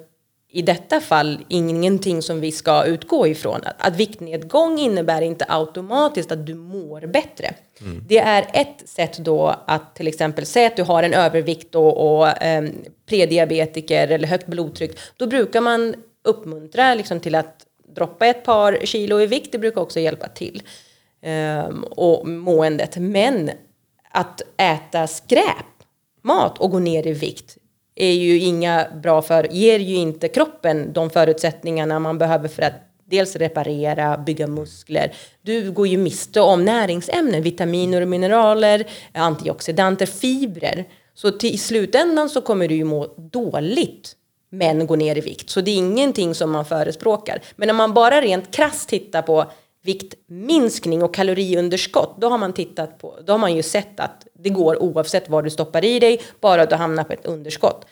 i 0.56 0.62
detta 0.62 1.02
fall 1.02 1.40
ingenting 1.48 2.22
som 2.22 2.40
vi 2.40 2.52
ska 2.52 2.86
utgå 2.86 3.28
ifrån. 3.28 3.62
Att 3.78 3.96
viktnedgång 3.96 4.80
innebär 4.80 5.22
inte 5.22 5.46
automatiskt 5.48 6.32
att 6.32 6.46
du 6.46 6.56
mår 6.56 7.08
bättre. 7.08 7.54
Mm. 7.82 8.04
Det 8.08 8.18
är 8.18 8.46
ett 8.54 8.90
sätt 8.90 9.18
då 9.18 9.56
att 9.68 9.96
till 9.96 10.08
exempel 10.08 10.46
säga 10.46 10.68
att 10.68 10.76
du 10.76 10.84
har 10.84 11.04
en 11.04 11.14
övervikt 11.14 11.76
och, 11.76 12.18
och 12.18 12.44
eh, 12.44 12.70
prediabetiker 13.06 14.08
eller 14.08 14.28
högt 14.28 14.48
blodtryck. 14.48 15.00
Då 15.18 15.28
brukar 15.28 15.62
man 15.62 15.96
uppmuntra 16.24 16.94
liksom, 16.94 17.20
till 17.20 17.36
att 17.36 17.66
droppa 17.96 18.26
ett 18.26 18.44
par 18.44 18.80
kilo 18.84 19.20
i 19.20 19.26
vikt. 19.26 19.52
Det 19.52 19.60
brukar 19.60 19.82
också 19.82 20.00
hjälpa 20.00 20.28
till. 20.28 20.64
Eh, 21.22 21.68
och 21.92 22.28
måendet. 22.28 22.98
Men 22.98 23.52
att 24.12 24.42
äta 24.58 25.08
skräpmat 25.08 26.58
och 26.58 26.72
gå 26.72 26.80
ner 26.80 27.08
i 27.08 27.14
vikt 27.14 27.58
är 27.96 28.14
ju 28.14 28.40
inga 28.40 28.88
bra 29.04 29.22
för, 29.22 29.48
ger 29.52 29.80
ju 29.80 29.96
inte 29.96 30.28
kroppen 30.28 30.94
de 30.94 31.10
förutsättningarna 31.10 32.00
man 32.00 32.18
behöver 32.18 32.48
för 32.48 32.62
att 32.62 32.74
dels 33.06 33.36
reparera, 33.36 34.18
bygga 34.18 34.48
muskler. 34.48 35.14
Du 35.42 35.72
går 35.72 35.88
ju 35.88 35.98
miste 35.98 36.42
om 36.42 36.66
näringsämnen, 36.66 37.44
vitaminer 37.44 38.02
och 38.02 38.08
mineraler, 38.08 38.86
antioxidanter, 39.14 40.06
fibrer. 40.06 40.86
Så 41.14 41.32
till, 41.32 41.54
i 41.54 41.58
slutändan 41.58 42.30
så 42.30 42.42
kommer 42.42 42.68
du 42.68 42.76
ju 42.76 42.84
må 42.84 43.14
dåligt 43.18 44.16
men 44.50 44.88
gå 44.88 44.96
ner 44.96 45.18
i 45.18 45.22
vikt. 45.22 45.50
Så 45.50 45.62
det 45.62 45.72
är 45.72 45.78
ingenting 45.78 46.36
som 46.36 46.52
man 46.52 46.66
förespråkar. 46.66 47.42
Men 47.56 47.70
om 47.70 47.76
man 47.76 47.94
bara 47.94 48.22
rent 48.22 48.56
krasst 48.56 48.90
tittar 48.90 49.22
på 49.22 49.52
viktminskning 49.84 51.04
och 51.04 51.14
kaloriunderskott, 51.14 52.16
då 52.22 52.30
har 52.30 52.38
man 52.38 52.54
tittat 52.54 52.98
på, 52.98 53.20
då 53.26 53.34
har 53.34 53.38
man 53.38 53.56
ju 53.56 53.64
sett 53.64 54.00
att 54.00 54.28
det 54.44 54.50
går 54.50 54.82
oavsett 54.82 55.30
vad 55.30 55.44
du 55.44 55.50
stoppar 55.50 55.86
i 55.86 56.00
dig, 56.00 56.22
bara 56.40 56.66
du 56.66 56.76
hamnar 56.76 57.04
på 57.04 57.14
ett 57.14 57.26
underskott. 57.26 57.86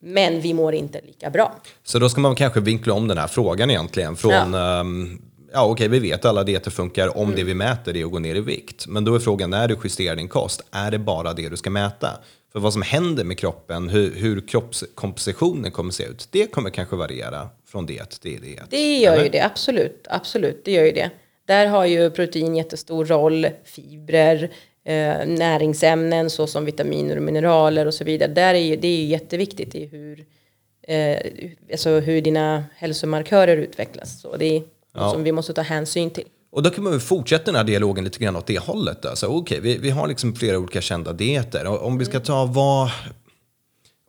Men 0.00 0.40
vi 0.40 0.54
mår 0.54 0.74
inte 0.74 1.00
lika 1.06 1.30
bra. 1.30 1.56
Så 1.82 1.98
då 1.98 2.08
ska 2.08 2.20
man 2.20 2.34
kanske 2.34 2.60
vinkla 2.60 2.94
om 2.94 3.08
den 3.08 3.18
här 3.18 3.26
frågan 3.26 3.70
egentligen 3.70 4.16
från 4.16 4.52
ja. 4.52 4.80
Um, 4.80 5.22
ja 5.52 5.64
okej, 5.64 5.88
vi 5.88 5.98
vet 5.98 6.20
att 6.20 6.24
alla 6.24 6.44
dieter 6.44 6.70
funkar 6.70 7.16
om 7.16 7.22
mm. 7.22 7.36
det 7.36 7.44
vi 7.44 7.54
mäter 7.54 7.96
är 7.96 8.04
att 8.04 8.10
gå 8.10 8.18
ner 8.18 8.34
i 8.34 8.40
vikt. 8.40 8.86
Men 8.86 9.04
då 9.04 9.14
är 9.14 9.18
frågan, 9.18 9.50
när 9.50 9.68
du 9.68 9.76
justerar 9.84 10.16
din 10.16 10.28
kost, 10.28 10.62
är 10.70 10.90
det 10.90 10.98
bara 10.98 11.32
det 11.32 11.48
du 11.48 11.56
ska 11.56 11.70
mäta? 11.70 12.10
För 12.52 12.60
vad 12.60 12.72
som 12.72 12.82
händer 12.82 13.24
med 13.24 13.38
kroppen, 13.38 13.88
hur, 13.88 14.14
hur 14.14 14.48
kroppskompositionen 14.48 15.70
kommer 15.70 15.92
se 15.92 16.04
ut, 16.04 16.28
det 16.30 16.46
kommer 16.46 16.70
kanske 16.70 16.96
variera 16.96 17.48
från 17.66 17.86
diet 17.86 18.20
till 18.20 18.40
diet. 18.40 18.64
Det 18.70 18.98
gör 18.98 19.12
eller? 19.12 19.24
ju 19.24 19.30
det, 19.30 19.40
absolut. 19.40 20.06
Absolut, 20.10 20.64
det 20.64 20.72
gör 20.72 20.84
ju 20.84 20.92
det. 20.92 21.10
Där 21.46 21.66
har 21.66 21.86
ju 21.86 22.10
protein 22.10 22.56
jättestor 22.56 23.04
roll, 23.04 23.46
fibrer, 23.64 24.50
eh, 24.84 25.26
näringsämnen 25.26 26.30
såsom 26.30 26.64
vitaminer 26.64 27.16
och 27.16 27.22
mineraler 27.22 27.86
och 27.86 27.94
så 27.94 28.04
vidare. 28.04 28.32
Där 28.32 28.54
är, 28.54 28.76
det 28.76 28.88
är 28.88 28.96
ju 28.96 29.04
jätteviktigt 29.04 29.74
i 29.74 29.86
hur, 29.86 30.24
eh, 30.82 31.16
alltså 31.72 31.90
hur 31.90 32.20
dina 32.20 32.64
hälsomarkörer 32.76 33.56
utvecklas. 33.56 34.20
Så 34.20 34.36
det 34.36 34.56
är 34.56 34.62
ja. 34.94 35.10
som 35.10 35.24
vi 35.24 35.32
måste 35.32 35.52
ta 35.52 35.62
hänsyn 35.62 36.10
till. 36.10 36.28
Och 36.50 36.62
då 36.62 36.70
kan 36.70 36.84
man 36.84 36.92
väl 36.92 37.00
fortsätta 37.00 37.44
den 37.44 37.54
här 37.54 37.64
dialogen 37.64 38.04
lite 38.04 38.18
grann 38.18 38.36
åt 38.36 38.46
det 38.46 38.58
hållet. 38.58 39.06
Alltså, 39.06 39.26
okay, 39.26 39.60
vi, 39.60 39.78
vi 39.78 39.90
har 39.90 40.08
liksom 40.08 40.34
flera 40.34 40.58
olika 40.58 40.80
kända 40.80 41.12
dieter. 41.12 41.82
Om 41.84 41.98
vi 41.98 42.04
ska 42.04 42.20
ta 42.20 42.44
vad... 42.44 42.90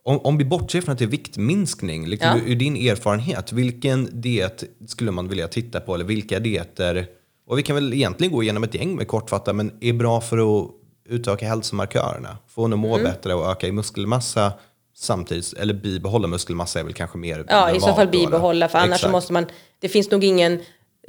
Om, 0.02 0.18
om 0.18 0.38
vi 0.38 0.44
bortser 0.44 0.80
från 0.80 0.92
att 0.92 0.98
det 0.98 1.04
är 1.04 1.08
viktminskning, 1.08 2.06
liksom 2.06 2.28
ja. 2.28 2.52
ur 2.52 2.56
din 2.56 2.76
erfarenhet, 2.76 3.52
vilken 3.52 4.20
diet 4.20 4.64
skulle 4.86 5.10
man 5.10 5.28
vilja 5.28 5.48
titta 5.48 5.80
på? 5.80 5.94
Eller 5.94 6.04
vilka 6.04 6.40
dieter, 6.40 7.06
och 7.46 7.58
vi 7.58 7.62
kan 7.62 7.74
väl 7.74 7.92
egentligen 7.92 8.32
gå 8.32 8.42
igenom 8.42 8.64
ett 8.64 8.74
gäng 8.74 8.96
med 8.96 9.08
kortfattat, 9.08 9.56
men 9.56 9.72
är 9.80 9.92
bra 9.92 10.20
för 10.20 10.38
att 10.38 10.70
utöka 11.08 11.46
hälsomarkörerna? 11.46 12.36
Få 12.48 12.64
en 12.64 12.72
att 12.72 12.78
må 12.78 12.94
mm. 12.94 13.04
bättre 13.04 13.34
och 13.34 13.50
öka 13.50 13.66
i 13.66 13.72
muskelmassa 13.72 14.52
samtidigt, 14.96 15.52
eller 15.52 15.74
bibehålla 15.74 16.28
muskelmassa 16.28 16.80
är 16.80 16.84
väl 16.84 16.94
kanske 16.94 17.18
mer 17.18 17.44
Ja, 17.48 17.70
i 17.70 17.80
så 17.80 17.94
fall 17.94 18.08
bibehålla, 18.08 18.68
för 18.68 18.78
annars 18.78 19.08
måste 19.08 19.32
man, 19.32 19.46
det 19.78 19.88
finns 19.88 20.10
nog 20.10 20.24
ingen 20.24 20.60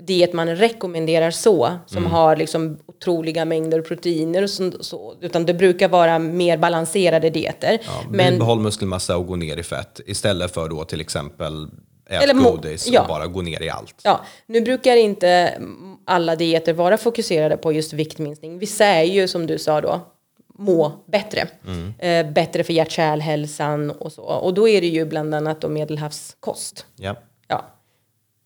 diet 0.04 0.34
man 0.34 0.56
rekommenderar 0.56 1.32
så, 1.32 1.80
som 1.86 1.98
mm. 1.98 2.12
har 2.12 2.36
liksom 2.36 2.78
otroliga 2.86 3.46
mängder 3.46 3.82
proteiner 3.82 4.44
och 4.44 4.50
så, 4.50 4.72
så, 4.80 5.16
utan 5.22 5.46
det 5.46 5.54
brukar 5.54 5.90
vara 5.90 6.20
mer 6.20 6.58
balanserade 6.58 7.30
dieter. 7.30 7.80
Ja, 7.86 8.04
men 8.10 8.40
behåll 8.40 8.60
muskelmassa 8.60 9.18
och 9.18 9.28
gå 9.28 9.36
ner 9.36 9.58
i 9.58 9.64
fett 9.64 10.00
istället 10.06 10.54
för 10.54 10.70
då 10.70 10.84
till 10.84 11.02
exempel 11.02 11.68
ät 12.06 12.24
eller 12.24 12.34
godis 12.34 12.88
ja. 12.88 13.02
och 13.02 13.08
bara 13.08 13.28
gå 13.28 13.42
ner 13.42 13.62
i 13.62 13.70
allt. 13.70 13.96
Ja, 14.04 14.22
nu 14.46 14.62
brukar 14.62 14.96
inte 14.96 15.62
alla 16.06 16.36
dieter 16.36 16.74
vara 16.74 16.98
fokuserade 16.98 17.58
på 17.58 17.72
just 17.72 17.94
viktminskning. 17.94 18.60
Vissa 18.60 18.86
är 18.86 19.04
ju 19.04 19.28
som 19.28 19.48
du 19.48 19.58
sa 19.58 19.82
då 19.82 20.02
må 20.58 20.92
bättre. 21.06 21.48
Mm. 21.68 21.94
Eh, 22.00 22.34
bättre 22.34 22.64
för 22.64 22.74
hjärt-kärlhälsan 22.74 23.92
och 23.92 24.12
så. 24.12 24.24
Och 24.24 24.54
då 24.54 24.68
är 24.68 24.82
det 24.82 24.88
ju 24.88 25.06
bland 25.06 25.36
annat 25.36 25.62
då 25.62 25.70
medelhavskost. 25.70 26.86
Ja. 26.96 27.16
ja. 27.48 27.66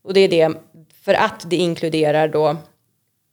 Och 0.01 0.13
det 0.13 0.19
är 0.19 0.29
det 0.29 0.57
för 1.03 1.13
att 1.13 1.45
det 1.49 1.55
inkluderar 1.55 2.27
då 2.27 2.57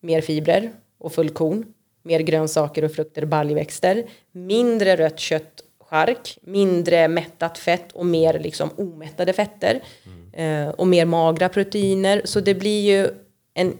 mer 0.00 0.20
fibrer 0.20 0.72
och 0.98 1.12
fullkorn, 1.12 1.64
mer 2.02 2.20
grönsaker 2.20 2.84
och 2.84 2.92
frukter 2.92 3.22
och 3.22 3.28
baljväxter, 3.28 4.04
mindre 4.32 4.96
rött 4.96 5.18
kött, 5.18 5.62
chark, 5.90 6.38
mindre 6.42 7.08
mättat 7.08 7.58
fett 7.58 7.92
och 7.92 8.06
mer 8.06 8.38
liksom 8.38 8.70
omättade 8.76 9.32
fetter 9.32 9.80
mm. 10.06 10.66
eh, 10.66 10.74
och 10.74 10.86
mer 10.86 11.04
magra 11.04 11.48
proteiner. 11.48 12.22
Så 12.24 12.40
det 12.40 12.54
blir 12.54 12.80
ju 12.80 13.10
en 13.54 13.74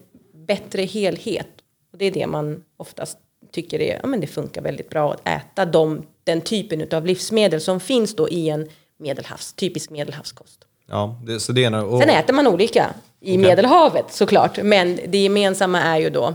bättre 0.47 0.83
helhet. 0.83 1.49
Och 1.93 1.99
det 1.99 2.05
är 2.05 2.11
det 2.11 2.27
man 2.27 2.65
oftast 2.77 3.19
tycker 3.53 3.81
är, 3.81 3.99
ja, 4.03 4.07
men 4.07 4.21
det 4.21 4.27
funkar 4.27 4.63
väldigt 4.63 4.91
bra 4.91 5.13
att 5.13 5.29
äta 5.29 5.65
de, 5.65 6.07
den 6.25 6.41
typen 6.41 6.89
av 6.93 7.07
livsmedel 7.07 7.61
som 7.61 7.81
finns 7.81 8.17
då 8.17 8.29
i 8.29 8.49
en 8.49 8.69
medelhavs, 8.99 9.53
typisk 9.53 9.91
medelhavskost. 9.91 10.67
Ja, 10.87 11.21
det, 11.27 11.41
så 11.41 11.53
det 11.53 11.65
är 11.65 11.85
och... 11.85 12.01
Sen 12.01 12.11
äter 12.11 12.35
man 12.35 12.47
olika 12.47 12.95
i 13.21 13.39
okay. 13.39 13.49
Medelhavet 13.49 14.13
såklart. 14.13 14.59
Men 14.63 14.99
det 15.09 15.19
gemensamma 15.19 15.81
är 15.83 15.99
ju 15.99 16.11
då 16.11 16.35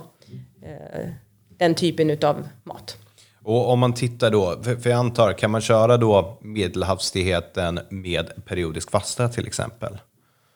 eh, 0.64 1.10
den 1.58 1.76
typen 1.76 2.18
av 2.24 2.48
mat. 2.64 2.98
Och 3.44 3.70
om 3.70 3.80
man 3.80 3.94
tittar 3.94 4.32
då, 4.32 4.64
för, 4.64 4.90
jag 4.90 5.00
antar, 5.00 5.34
kan 5.34 5.52
man 5.52 5.62
köra 5.62 5.98
då 5.98 6.38
medelhastigheten 6.42 7.80
med 7.90 8.46
periodisk 8.46 8.92
fasta 8.92 9.30
till 9.30 9.48
exempel? 9.48 9.98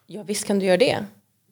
Ja, 0.06 0.22
visst 0.22 0.46
kan 0.46 0.58
du 0.58 0.66
göra 0.66 0.76
det. 0.76 0.96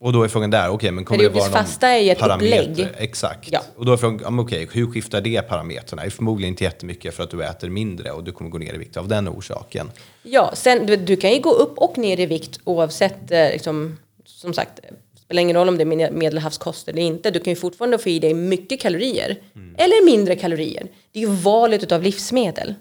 Och 0.01 0.13
då 0.13 0.23
är 0.23 0.29
frågan 0.29 0.51
där, 0.51 0.69
okej, 0.69 0.91
men 0.91 1.05
kommer 1.05 1.19
Periodisk 1.19 1.45
det 1.45 1.51
vara 1.51 1.61
någon 1.61 1.67
fasta 1.67 1.89
är 1.89 1.99
ju 1.99 2.11
ett 2.11 2.19
parameter? 2.19 2.71
upplägg. 2.71 2.89
Exakt. 2.99 3.49
Ja. 3.53 3.61
Och 3.77 3.87
då 3.87 3.93
är 3.93 3.97
frågan, 3.97 4.39
okej, 4.41 4.69
hur 4.73 4.87
skiftar 4.87 5.21
det 5.21 5.43
parametrarna? 5.43 6.03
Det 6.03 6.09
är 6.09 6.11
förmodligen 6.11 6.53
inte 6.53 6.65
jättemycket 6.65 7.15
för 7.15 7.23
att 7.23 7.31
du 7.31 7.45
äter 7.45 7.69
mindre 7.69 8.11
och 8.11 8.25
du 8.25 8.33
kommer 8.33 8.51
gå 8.51 8.59
ner 8.59 8.75
i 8.75 8.79
vikt 8.79 8.97
av 8.97 9.09
den 9.09 9.29
orsaken. 9.29 9.91
Ja, 10.23 10.51
sen 10.55 10.87
du, 10.87 10.97
du 10.97 11.17
kan 11.17 11.33
ju 11.33 11.41
gå 11.41 11.51
upp 11.51 11.79
och 11.79 11.99
ner 11.99 12.21
i 12.21 12.27
vikt 12.27 12.61
oavsett, 12.65 13.31
eh, 13.31 13.49
liksom, 13.49 13.99
som 14.25 14.55
sagt, 14.55 14.81
spelar 15.25 15.43
ingen 15.43 15.57
roll 15.57 15.69
om 15.69 15.77
det 15.77 15.83
är 15.83 15.87
med- 15.87 16.13
medelhavskost 16.13 16.89
eller 16.89 17.03
inte. 17.03 17.31
Du 17.31 17.41
kan 17.41 17.51
ju 17.53 17.57
fortfarande 17.57 17.99
få 17.99 18.09
i 18.09 18.19
dig 18.19 18.35
mycket 18.35 18.81
kalorier. 18.81 19.37
Eller 19.79 20.05
mindre 20.05 20.37
kalorier. 20.37 20.87
Det 21.13 21.19
är 21.19 21.21
ju 21.21 21.35
valet 21.35 21.93
av 21.93 22.03
livsmedel 22.03 22.75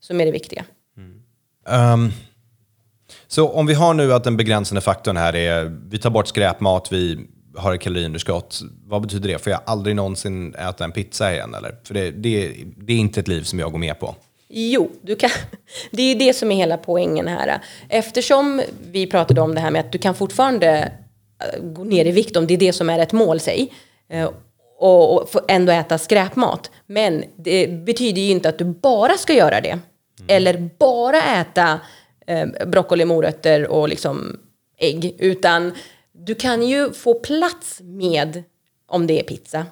som 0.00 0.20
är 0.20 0.24
det 0.26 0.32
viktiga. 0.32 0.64
Ehm, 1.68 2.08
så 3.26 3.48
om 3.48 3.66
vi 3.66 3.74
har 3.74 3.94
nu 3.94 4.12
att 4.12 4.24
den 4.24 4.36
begränsande 4.36 4.80
faktorn 4.80 5.16
här 5.16 5.36
är, 5.36 5.78
vi 5.90 5.98
tar 5.98 6.10
bort 6.10 6.28
skräpmat, 6.28 6.92
vi 6.92 7.18
har 7.56 7.74
ett 7.74 7.80
kaloriunderskott. 7.80 8.60
Vad 8.86 9.02
betyder 9.02 9.28
det? 9.28 9.38
Får 9.38 9.50
jag 9.50 9.60
aldrig 9.66 9.96
någonsin 9.96 10.54
äta 10.54 10.84
en 10.84 10.92
pizza 10.92 11.32
igen? 11.32 11.54
Eller? 11.54 11.74
För 11.84 11.94
det, 11.94 12.10
det, 12.10 12.52
det 12.76 12.92
är 12.92 12.96
inte 12.98 13.20
ett 13.20 13.28
liv 13.28 13.42
som 13.42 13.58
jag 13.58 13.72
går 13.72 13.78
med 13.78 14.00
på. 14.00 14.14
Jo, 14.48 14.90
du 15.02 15.16
kan, 15.16 15.30
det 15.90 16.02
är 16.02 16.08
ju 16.08 16.14
det 16.14 16.34
som 16.34 16.52
är 16.52 16.56
hela 16.56 16.76
poängen 16.76 17.28
här. 17.28 17.60
Eftersom 17.88 18.62
vi 18.90 19.06
pratade 19.06 19.40
om 19.40 19.54
det 19.54 19.60
här 19.60 19.70
med 19.70 19.80
att 19.80 19.92
du 19.92 19.98
kan 19.98 20.14
fortfarande 20.14 20.92
gå 21.62 21.84
ner 21.84 22.04
i 22.04 22.10
vikt 22.10 22.36
om 22.36 22.46
det 22.46 22.54
är 22.54 22.58
det 22.58 22.72
som 22.72 22.90
är 22.90 22.98
ett 22.98 23.12
mål, 23.12 23.40
säg. 23.40 23.72
eh, 24.08 24.30
Och, 24.78 25.22
och 25.22 25.50
ändå 25.50 25.72
äta 25.72 25.98
skräpmat. 25.98 26.70
Men 26.86 27.24
det 27.36 27.66
betyder 27.86 28.22
ju 28.22 28.30
inte 28.30 28.48
att 28.48 28.58
du 28.58 28.64
bara 28.64 29.16
ska 29.18 29.32
göra 29.32 29.60
det. 29.60 29.78
Eller 30.28 30.70
bara 30.78 31.22
äta 31.22 31.80
eh, 32.26 32.46
broccoli, 32.66 33.04
morötter 33.04 33.66
och 33.68 33.88
liksom 33.88 34.38
ägg. 34.78 35.14
Utan 35.18 35.72
du 36.12 36.34
kan 36.34 36.62
ju 36.68 36.92
få 36.92 37.14
plats 37.14 37.80
med 37.84 38.42
om 38.86 39.06
det 39.06 39.20
är 39.20 39.24
pizza, 39.24 39.66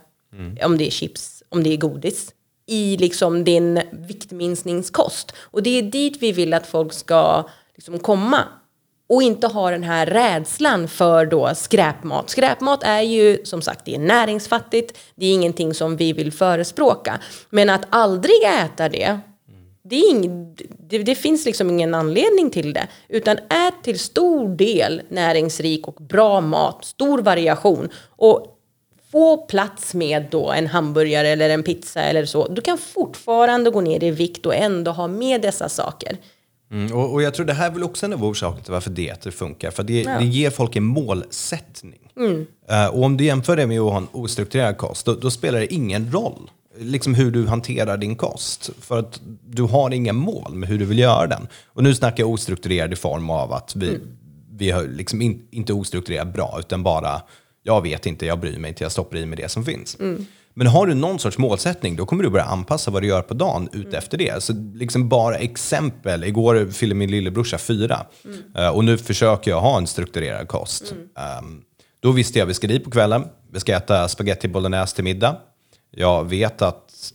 om 0.65 0.79
det 0.79 0.87
är 0.87 0.91
chips, 0.91 1.43
om 1.49 1.63
det 1.63 1.73
är 1.73 1.77
godis 1.77 2.35
i 2.67 2.97
liksom 2.97 3.45
din 3.45 3.81
viktminskningskost. 3.93 5.33
Och 5.39 5.63
det 5.63 5.79
är 5.79 5.83
dit 5.83 6.17
vi 6.21 6.33
vill 6.33 6.55
att 6.55 6.67
folk 6.67 6.93
ska 6.93 7.49
liksom 7.75 7.99
komma. 7.99 8.45
Och 9.09 9.23
inte 9.23 9.47
ha 9.47 9.71
den 9.71 9.83
här 9.83 10.07
rädslan 10.07 10.89
för 10.89 11.27
då 11.27 11.55
skräpmat. 11.55 12.31
Skräpmat 12.31 12.83
är 12.83 13.01
ju 13.01 13.45
som 13.45 13.63
sagt 13.63 13.85
det 13.85 13.95
är 13.95 13.99
näringsfattigt, 13.99 14.99
det 15.15 15.27
är 15.27 15.33
ingenting 15.33 15.75
som 15.75 15.97
vi 15.97 16.13
vill 16.13 16.33
förespråka. 16.33 17.21
Men 17.51 17.71
att 17.71 17.87
aldrig 17.91 18.37
äta 18.43 18.89
det, 18.89 19.19
det, 19.83 19.97
ing, 19.97 20.55
det, 20.79 20.99
det 20.99 21.15
finns 21.15 21.45
liksom 21.45 21.71
ingen 21.71 21.95
anledning 21.95 22.51
till 22.51 22.73
det. 22.73 22.89
Utan 23.09 23.37
ät 23.37 23.83
till 23.83 23.99
stor 23.99 24.49
del 24.49 25.03
näringsrik 25.09 25.89
och 25.89 25.95
bra 25.95 26.41
mat, 26.41 26.85
stor 26.85 27.19
variation. 27.19 27.89
Och 28.17 28.55
få 29.13 29.37
plats 29.37 29.95
med 29.95 30.27
då 30.31 30.51
en 30.51 30.67
hamburgare 30.67 31.29
eller 31.29 31.51
en 31.51 31.63
pizza 31.63 32.03
eller 32.03 32.25
så. 32.25 32.49
Du 32.49 32.61
kan 32.61 32.79
fortfarande 32.79 33.71
gå 33.71 33.81
ner 33.81 34.05
i 34.05 34.11
vikt 34.11 34.47
och 34.47 34.55
ändå 34.55 34.91
ha 34.91 35.09
med 35.09 35.43
dessa 35.43 35.69
saker. 35.69 36.17
Mm, 36.71 36.93
och, 36.93 37.13
och 37.13 37.23
jag 37.23 37.35
tror 37.35 37.47
det 37.47 37.53
här 37.53 37.67
är 37.67 37.71
väl 37.71 37.83
också 37.83 38.07
en 38.07 38.13
av 38.13 38.25
orsakerna 38.25 38.63
till 38.63 38.73
varför 38.73 38.91
dieter 38.91 39.31
funkar. 39.31 39.71
För 39.71 39.83
det, 39.83 40.05
det 40.05 40.25
ger 40.25 40.51
folk 40.51 40.77
en 40.77 40.85
målsättning. 40.85 42.13
Eh, 42.71 42.87
och 42.87 43.03
om 43.03 43.17
du 43.17 43.25
jämför 43.25 43.57
det 43.57 43.67
med 43.67 43.81
att 43.81 43.91
ha 43.91 43.97
en 43.99 44.09
ostrukturerad 44.13 44.77
kost, 44.77 45.07
då, 45.07 45.15
då 45.15 45.31
spelar 45.31 45.61
det 45.61 45.75
ingen 45.75 46.13
roll 46.13 46.51
liksom 46.81 47.15
hur 47.15 47.31
du 47.31 47.47
hanterar 47.47 47.97
din 47.97 48.17
kost. 48.17 48.71
För 48.81 48.99
att 48.99 49.21
du 49.47 49.63
har 49.63 49.91
inga 49.91 50.13
mål 50.13 50.55
med 50.55 50.69
hur 50.69 50.79
du 50.79 50.85
vill 50.85 50.99
göra 50.99 51.27
den. 51.27 51.49
Och 51.67 51.83
nu 51.83 51.95
snackar 51.95 52.23
jag 52.23 52.31
ostrukturerad 52.31 52.93
i 52.93 52.97
form 52.97 53.31
av 53.31 53.53
att 53.53 53.77
vi, 53.77 54.01
vi 54.53 54.71
har 54.71 54.85
liksom 54.85 55.23
in, 55.23 55.43
inte 55.51 55.73
ostrukturerat 55.73 56.33
bra, 56.33 56.57
utan 56.61 56.83
bara 56.83 57.23
jag 57.63 57.83
vet 57.83 58.07
inte, 58.07 58.27
jag 58.27 58.41
bryr 58.41 58.59
mig 58.59 58.69
inte, 58.69 58.85
jag 58.85 58.93
stoppar 58.93 59.17
i 59.17 59.27
mig 59.27 59.37
det 59.37 59.49
som 59.49 59.65
finns. 59.65 59.97
Men 60.59 60.67
har 60.67 60.87
du 60.87 60.95
någon 60.95 61.19
sorts 61.19 61.39
målsättning, 61.39 61.97
då 61.97 62.07
kommer 62.07 62.23
du 62.23 62.31
börja 62.31 62.45
anpassa 62.45 62.91
vad 62.91 63.03
du 63.03 63.09
gör 63.09 63.23
på 63.23 63.35
dagen 63.35 63.69
ut 63.73 63.95
efter 63.95 64.19
det. 64.19 64.43
Så 64.43 64.53
liksom 64.75 65.09
bara 65.09 65.37
exempel, 65.37 66.25
igår 66.25 66.71
fyllde 66.71 66.95
min 66.95 67.11
lillebrorsa 67.11 67.59
fyra 67.59 68.07
Eh, 68.57 68.69
och 68.69 68.85
nu 68.85 68.99
försöker 68.99 69.51
jag 69.51 69.61
ha 69.61 69.79
en 69.79 69.87
strukturerad 69.87 70.49
kost. 70.49 70.95
Ehm, 71.19 71.63
då 72.01 72.13
visste 72.13 72.39
jag 72.39 72.47
att 72.47 72.51
vi 72.51 72.55
ska 72.55 72.67
dit 72.67 72.85
på 72.85 72.91
kvällen, 72.91 73.25
vi 73.53 73.61
ska 73.61 73.77
äta 73.77 74.09
spaghetti 74.09 74.49
bolognese 74.49 74.95
till 74.95 75.05
middag. 75.05 75.37
Jag 75.91 76.25
vet 76.29 76.63
att 76.63 77.13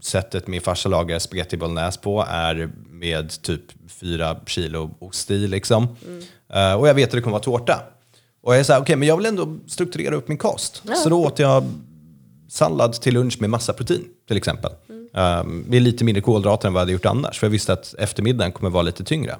sättet 0.00 0.46
min 0.46 0.60
farsa 0.60 0.88
lagar 0.88 1.18
spaghetti 1.18 1.56
bolognese 1.56 2.00
på 2.00 2.24
är 2.28 2.70
med 2.90 3.42
typ 3.42 3.62
fyra 3.88 4.36
kilo 4.46 4.90
ost 4.98 5.30
i. 5.30 5.46
Liksom. 5.46 5.96
Eh, 6.52 6.74
och 6.74 6.88
jag 6.88 6.94
vet 6.94 7.08
att 7.08 7.12
det 7.12 7.20
kommer 7.20 7.32
vara 7.32 7.42
tårta. 7.42 7.82
Och 8.42 8.52
jag 8.52 8.60
är 8.60 8.64
så 8.64 8.72
här, 8.72 8.80
okej, 8.80 8.96
men 8.96 9.08
jag 9.08 9.16
vill 9.16 9.26
ändå 9.26 9.58
strukturera 9.66 10.14
upp 10.14 10.28
min 10.28 10.38
kost. 10.38 10.82
Så 11.04 11.08
då 11.08 11.24
åt 11.24 11.38
jag 11.38 11.64
sallad 12.50 12.92
till 12.92 13.14
lunch 13.14 13.40
med 13.40 13.50
massa 13.50 13.72
protein 13.72 14.04
till 14.28 14.36
exempel. 14.36 14.72
Um, 15.12 15.64
med 15.68 15.82
lite 15.82 16.04
mindre 16.04 16.22
kolhydrater 16.22 16.68
än 16.68 16.74
vad 16.74 16.80
jag 16.80 16.82
hade 16.82 16.92
gjort 16.92 17.06
annars. 17.06 17.38
För 17.38 17.46
jag 17.46 17.50
visste 17.50 17.72
att 17.72 17.94
eftermiddagen 17.98 18.52
kommer 18.52 18.70
vara 18.70 18.82
lite 18.82 19.04
tyngre. 19.04 19.36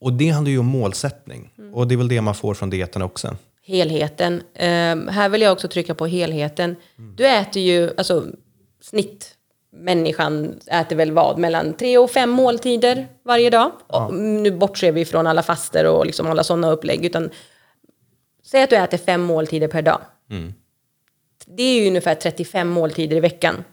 Och 0.00 0.12
det 0.12 0.28
handlar 0.28 0.50
ju 0.50 0.58
om 0.58 0.66
målsättning. 0.66 1.52
Och 1.72 1.88
det 1.88 1.94
är 1.94 1.96
väl 1.96 2.08
det 2.08 2.20
man 2.20 2.34
får 2.34 2.54
från 2.54 2.70
dieten 2.70 3.02
också. 3.02 3.36
Helheten. 3.66 4.42
Ehm, 4.54 5.08
här 5.08 5.28
vill 5.28 5.40
jag 5.40 5.52
också 5.52 5.68
trycka 5.68 5.94
på 5.94 6.06
helheten. 6.06 6.76
Du 7.16 7.26
äter 7.26 7.62
ju, 7.62 7.90
alltså 7.96 8.26
snitt 8.82 9.36
människan 9.72 10.60
äter 10.66 10.96
väl 10.96 11.12
vad, 11.12 11.38
mellan 11.38 11.74
tre 11.74 11.98
och 11.98 12.10
fem 12.10 12.30
måltider 12.30 13.08
varje 13.24 13.50
dag. 13.50 13.72
Och 13.86 14.14
nu 14.14 14.50
bortser 14.50 14.92
vi 14.92 15.04
från 15.04 15.26
alla 15.26 15.42
faster 15.42 15.86
och 15.86 16.06
liksom 16.06 16.26
alla 16.26 16.44
sådana 16.44 16.70
upplägg. 16.70 17.04
Utan, 17.04 17.30
säg 18.44 18.62
att 18.62 18.70
du 18.70 18.76
äter 18.76 18.98
fem 18.98 19.20
måltider 19.20 19.68
per 19.68 19.82
dag. 19.82 20.00
Det 21.46 21.62
är 21.62 21.80
ju 21.80 21.88
ungefär 21.88 22.14
35 22.14 22.68
måltider 22.68 23.16
i 23.16 23.20
veckan. 23.20 23.64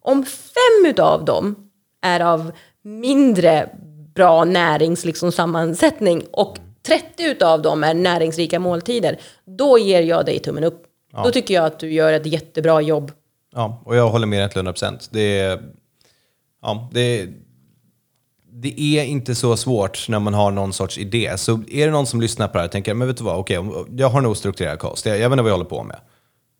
Om 0.00 0.24
fem 0.24 0.90
utav 0.90 1.24
dem 1.24 1.70
är 2.02 2.20
av 2.20 2.52
mindre 2.82 3.68
bra 4.14 4.44
närings 4.44 5.04
liksom, 5.04 5.32
sammansättning 5.32 6.22
och 6.32 6.58
30 6.86 7.22
utav 7.22 7.62
dem 7.62 7.84
är 7.84 7.94
näringsrika 7.94 8.58
måltider, 8.60 9.18
då 9.44 9.78
ger 9.78 10.02
jag 10.02 10.26
dig 10.26 10.38
tummen 10.38 10.64
upp. 10.64 10.82
Då 11.24 11.30
tycker 11.30 11.54
jag 11.54 11.64
att 11.64 11.78
du 11.78 11.92
gör 11.92 12.12
ett 12.12 12.26
jättebra 12.26 12.80
jobb. 12.80 13.12
Ja, 13.54 13.82
och 13.84 13.96
jag 13.96 14.08
håller 14.08 14.26
med 14.26 14.40
dig 14.40 14.50
till 14.50 14.62
100%. 14.62 15.08
Det 15.10 15.38
är, 15.38 15.62
ja, 16.62 16.88
det, 16.92 17.28
det 18.52 18.80
är 18.80 19.04
inte 19.04 19.34
så 19.34 19.56
svårt 19.56 20.08
när 20.08 20.18
man 20.18 20.34
har 20.34 20.50
någon 20.50 20.72
sorts 20.72 20.98
idé. 20.98 21.38
Så 21.38 21.52
är 21.68 21.86
det 21.86 21.92
någon 21.92 22.06
som 22.06 22.20
lyssnar 22.20 22.48
på 22.48 22.52
det 22.52 22.58
här 22.58 22.66
och 22.66 22.72
tänker, 22.72 22.94
men 22.94 23.08
vet 23.08 23.16
du 23.16 23.24
vad, 23.24 23.36
okej, 23.36 23.58
jag 23.96 24.08
har 24.08 24.18
en 24.18 24.26
ostrukturerad 24.26 24.78
kost, 24.78 25.06
jag, 25.06 25.18
jag 25.18 25.30
vet 25.30 25.32
inte 25.32 25.42
vad 25.42 25.50
jag 25.50 25.56
håller 25.56 25.70
på 25.70 25.82
med. 25.82 25.96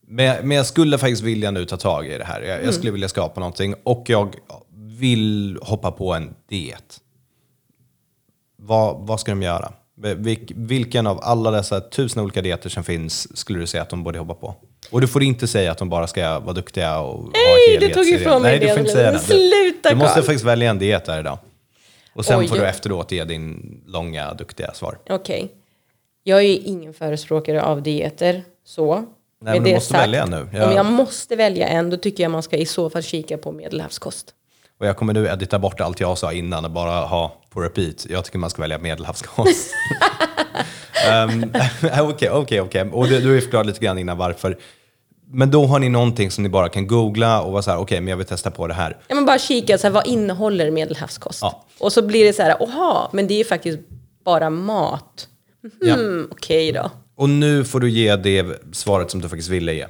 Men, 0.07 0.49
men 0.49 0.57
jag 0.57 0.67
skulle 0.67 0.99
faktiskt 0.99 1.23
vilja 1.23 1.51
nu 1.51 1.65
ta 1.65 1.77
tag 1.77 2.07
i 2.07 2.19
det 2.19 2.25
här. 2.25 2.43
Jag, 2.43 2.65
jag 2.65 2.75
skulle 2.75 2.93
vilja 2.93 3.09
skapa 3.09 3.41
någonting 3.41 3.75
och 3.83 4.05
jag 4.07 4.35
vill 4.99 5.59
hoppa 5.63 5.91
på 5.93 6.13
en 6.15 6.35
diet. 6.49 7.01
Vad, 8.57 9.07
vad 9.07 9.21
ska 9.21 9.33
de 9.33 9.43
göra? 9.43 9.73
Vilk, 9.97 10.53
vilken 10.55 11.07
av 11.07 11.21
alla 11.23 11.51
dessa 11.51 11.81
tusen 11.81 12.23
olika 12.23 12.43
dieter 12.43 12.69
som 12.71 12.85
finns 12.85 13.37
skulle 13.39 13.59
du 13.59 13.67
säga 13.67 13.83
att 13.83 13.89
de 13.91 14.03
borde 14.05 14.19
hoppa 14.19 14.35
på? 14.35 14.55
Och 14.91 15.01
du 15.01 15.09
får 15.09 15.23
inte 15.23 15.47
säga 15.47 15.73
att 15.73 15.79
de 15.79 15.89
bara 15.89 16.07
ska 16.07 16.39
vara 16.39 16.53
duktiga 16.53 16.99
och 17.01 17.31
Nej, 17.33 17.79
du 17.81 17.89
tog 17.95 18.07
ifrån 18.07 18.43
mig 18.43 18.51
Nej, 18.51 18.61
du 18.61 18.67
det. 18.67 18.73
får 18.73 18.81
inte 18.81 18.93
säga 18.93 19.11
det. 19.13 19.19
Du, 19.19 19.25
Sluta, 19.25 19.89
du 19.91 19.97
måste 19.97 20.15
Carl. 20.15 20.25
faktiskt 20.25 20.45
välja 20.45 20.71
en 20.71 20.79
diet 20.79 21.05
där 21.05 21.21
idag. 21.21 21.39
Och 22.15 22.25
sen 22.25 22.41
Oj. 22.41 22.49
får 22.49 22.57
du 22.57 22.67
efteråt 22.67 23.13
ge 23.13 23.25
din 23.25 23.81
långa, 23.87 24.35
duktiga 24.35 24.75
svar. 24.75 24.99
Okej. 25.11 25.53
Jag 26.23 26.43
är 26.43 26.59
ingen 26.69 26.95
förespråkare 26.95 27.63
av 27.63 27.83
dieter, 27.83 28.43
så. 28.65 29.05
Med 29.45 29.53
men 29.55 29.65
du 29.65 29.75
måste 29.75 29.95
välja 29.95 30.23
en 30.23 30.31
nu. 30.31 30.49
Jag- 30.53 30.69
Om 30.69 30.75
jag 30.77 30.87
måste 30.87 31.37
välja 31.37 31.69
en, 31.69 31.91
då 31.91 31.97
tycker 31.97 32.23
jag 32.23 32.31
man 32.33 32.43
ska 32.43 32.57
i 32.57 32.67
så 32.67 32.91
fall 32.91 33.03
kika 33.03 33.39
på 33.39 33.53
medelhavskost. 33.53 34.27
Och 34.81 34.87
jag 34.87 34.97
kommer 34.97 35.13
nu 35.13 35.27
edita 35.27 35.59
bort 35.59 35.81
allt 35.81 36.01
jag 36.01 36.19
sa 36.19 36.33
innan 36.33 36.65
och 36.65 36.71
bara 36.71 36.91
ha 37.07 37.37
på 37.51 37.61
repeat. 37.61 38.07
Jag 38.11 38.25
tycker 38.25 38.39
man 38.39 38.51
ska 38.51 38.63
välja 38.63 38.79
medelhavskost. 38.79 39.71
Ehm, 41.11 41.53
Okej, 42.01 42.31
okej, 42.31 42.61
okej. 42.61 42.83
Och 42.93 43.09
du, 43.09 43.21
du 43.21 43.27
har 43.29 43.35
ju 43.35 43.41
förklarat 43.41 43.67
lite 43.67 43.81
grann 43.85 43.99
innan 43.99 44.19
varför. 44.19 44.59
Men 45.31 45.51
då 45.51 45.67
har 45.67 45.79
ni 45.79 45.89
någonting 45.89 46.31
som 46.31 46.43
ni 46.43 46.49
bara 46.51 46.69
kan 46.69 46.87
googla 46.87 47.43
och 47.43 47.53
vara 47.53 47.63
så 47.63 47.71
här, 47.71 47.79
okej, 47.79 48.01
men 48.01 48.09
jag 48.09 48.17
vill 48.17 48.27
testa 48.27 48.51
på 48.51 48.67
det 48.67 48.75
här. 48.75 48.97
Ja, 49.09 49.15
men 49.15 49.27
bara 49.27 49.39
kika, 49.39 49.79
så 49.79 49.87
här, 49.87 49.95
vad 49.95 50.07
innehåller 50.07 50.71
medelhavskost? 50.71 51.39
Ja. 51.43 51.65
Och 51.79 51.93
så 51.93 52.03
blir 52.03 52.25
det 52.25 52.33
så 52.33 52.43
här, 52.43 52.57
oha, 52.61 53.09
men 53.13 53.27
det 53.27 53.41
är 53.41 53.45
faktiskt 53.45 53.79
bara 54.25 54.51
mat. 54.51 55.29
Ja. 55.81 55.95
Hmm, 55.95 56.29
okej 56.33 56.73
då. 56.73 56.91
Och 57.15 57.29
nu 57.29 57.65
får 57.65 57.81
du 57.81 57.91
ge 57.91 58.17
det 58.17 58.59
svaret 58.73 59.11
som 59.11 59.21
du 59.21 59.29
faktiskt 59.29 59.51
ville 59.51 59.75
ge. 59.75 59.87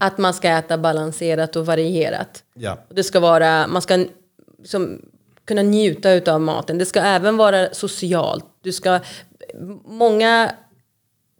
Att 0.00 0.18
man 0.18 0.34
ska 0.34 0.48
äta 0.48 0.78
balanserat 0.78 1.56
och 1.56 1.66
varierat. 1.66 2.44
Ja. 2.54 2.78
Det 2.88 3.04
ska 3.04 3.20
vara, 3.20 3.66
man 3.66 3.82
ska 3.82 4.06
liksom 4.58 5.02
kunna 5.44 5.62
njuta 5.62 6.32
av 6.32 6.40
maten. 6.40 6.78
Det 6.78 6.86
ska 6.86 7.00
även 7.00 7.36
vara 7.36 7.74
socialt. 7.74 8.44
Du 8.62 8.72
ska, 8.72 9.00
många 9.84 10.54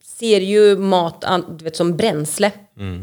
ser 0.02 0.40
ju 0.40 0.76
mat 0.76 1.24
du 1.58 1.64
vet, 1.64 1.76
som 1.76 1.96
bränsle 1.96 2.52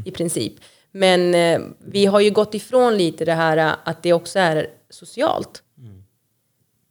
i 0.06 0.12
princip. 0.12 0.54
Men 0.92 1.36
eh, 1.36 1.62
vi 1.86 2.06
har 2.06 2.20
ju 2.20 2.32
gått 2.32 2.54
ifrån 2.54 2.98
lite 2.98 3.26
det 3.26 3.34
här 3.34 3.58
eh, 3.58 3.74
att 3.84 4.04
det 4.04 4.14
också 4.14 4.40
är 4.40 4.68
socialt. 4.90 5.64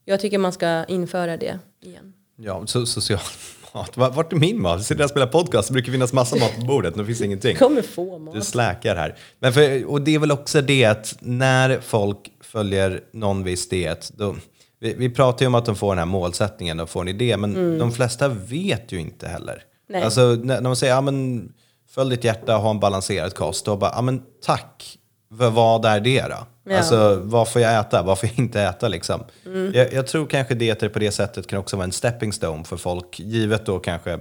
Jag 0.04 0.20
tycker 0.20 0.38
man 0.38 0.52
ska 0.52 0.84
införa 0.84 1.36
det 1.36 1.58
igen. 1.80 2.12
Ja, 2.36 2.66
so 2.66 2.86
social 2.86 3.20
mat. 3.76 3.96
Va- 3.96 4.10
Vart 4.10 4.32
är 4.32 4.36
min 4.36 4.60
mat? 4.62 4.78
Jag 4.78 4.84
sitter 4.84 5.04
och 5.04 5.10
spelar 5.10 5.26
podcast, 5.26 5.68
det 5.68 5.72
brukar 5.72 5.92
finnas 5.92 6.12
massa 6.12 6.36
mat 6.36 6.56
på 6.60 6.66
bordet, 6.66 6.96
nu 6.96 7.04
finns 7.04 7.20
ingenting. 7.20 7.56
kommer 7.56 7.82
få 7.82 8.18
mat. 8.18 8.34
Du 8.34 8.40
släkar 8.40 8.96
här. 8.96 9.16
Men 9.40 9.52
för, 9.52 9.84
och 9.90 10.02
det 10.02 10.14
är 10.14 10.18
väl 10.18 10.32
också 10.32 10.60
det 10.60 10.84
att 10.84 11.16
när 11.20 11.80
folk 11.80 12.18
följer 12.40 13.00
någon 13.12 13.44
viss 13.44 13.68
diet, 13.68 14.12
då, 14.16 14.36
vi, 14.80 14.94
vi 14.94 15.10
pratar 15.10 15.42
ju 15.42 15.46
om 15.46 15.54
att 15.54 15.64
de 15.66 15.76
får 15.76 15.88
den 15.90 15.98
här 15.98 16.06
målsättningen 16.06 16.80
och 16.80 16.90
får 16.90 17.00
en 17.00 17.08
idé, 17.08 17.36
men 17.36 17.78
de 17.78 17.92
flesta 17.92 18.28
vet 18.28 18.92
ju 18.92 19.00
inte 19.00 19.28
heller. 19.28 19.52
Mm. 19.52 19.62
Nej. 19.88 20.02
Alltså 20.02 20.20
när, 20.20 20.54
när 20.54 20.60
man 20.70 20.76
säger, 20.76 20.94
ja 20.94 21.00
men 21.00 21.48
följ 21.90 22.10
ditt 22.10 22.24
hjärta, 22.24 22.56
ha 22.56 22.70
en 22.70 22.80
balanserad 22.80 23.34
kost, 23.34 23.64
då 23.64 23.76
bara, 23.76 23.90
ja 23.94 24.02
men 24.02 24.22
tack, 24.46 24.98
vad 25.28 25.84
är 25.84 26.00
det 26.00 26.22
då? 26.22 26.46
Ja. 26.64 26.78
Alltså 26.78 27.20
vad 27.22 27.48
får 27.48 27.62
jag 27.62 27.80
äta, 27.80 28.02
vad 28.02 28.18
får 28.18 28.28
jag 28.28 28.38
inte 28.38 28.60
äta 28.60 28.88
liksom? 28.88 29.24
Mm. 29.46 29.72
Jag, 29.74 29.92
jag 29.92 30.06
tror 30.06 30.26
kanske 30.26 30.54
dieter 30.54 30.88
på 30.88 30.98
det 30.98 31.10
sättet 31.10 31.46
kan 31.46 31.58
också 31.58 31.76
vara 31.76 31.84
en 31.84 31.92
stepping 31.92 32.32
stone 32.32 32.64
för 32.64 32.76
folk, 32.76 33.20
givet 33.20 33.66
då 33.66 33.78
kanske 33.78 34.18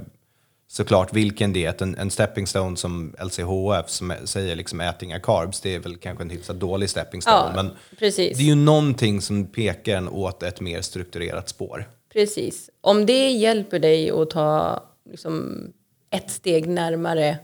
såklart 0.67 1.13
vilken 1.13 1.53
diet. 1.53 1.81
En, 1.81 1.97
en 1.97 2.11
stepping 2.11 2.47
stone 2.47 2.77
som 2.77 3.15
LCHF 3.23 3.89
som 3.89 4.13
säger 4.23 4.55
liksom 4.55 4.81
ät 4.81 5.03
inga 5.03 5.19
carbs, 5.19 5.61
det 5.61 5.75
är 5.75 5.79
väl 5.79 5.97
kanske 5.97 6.23
en 6.23 6.29
hyfsat 6.29 6.59
dålig 6.59 6.89
stepping 6.89 7.21
stone. 7.21 7.37
Ja, 7.37 7.51
men 7.55 7.71
precis. 7.99 8.37
det 8.37 8.43
är 8.43 8.47
ju 8.47 8.55
någonting 8.55 9.21
som 9.21 9.45
pekar 9.45 9.97
en 9.97 10.09
åt 10.09 10.43
ett 10.43 10.61
mer 10.61 10.81
strukturerat 10.81 11.49
spår. 11.49 11.89
Precis. 12.13 12.69
Om 12.81 13.05
det 13.05 13.29
hjälper 13.29 13.79
dig 13.79 14.11
att 14.11 14.29
ta 14.29 14.83
liksom, 15.09 15.63
ett 16.09 16.31
steg 16.31 16.67
närmare, 16.67 17.37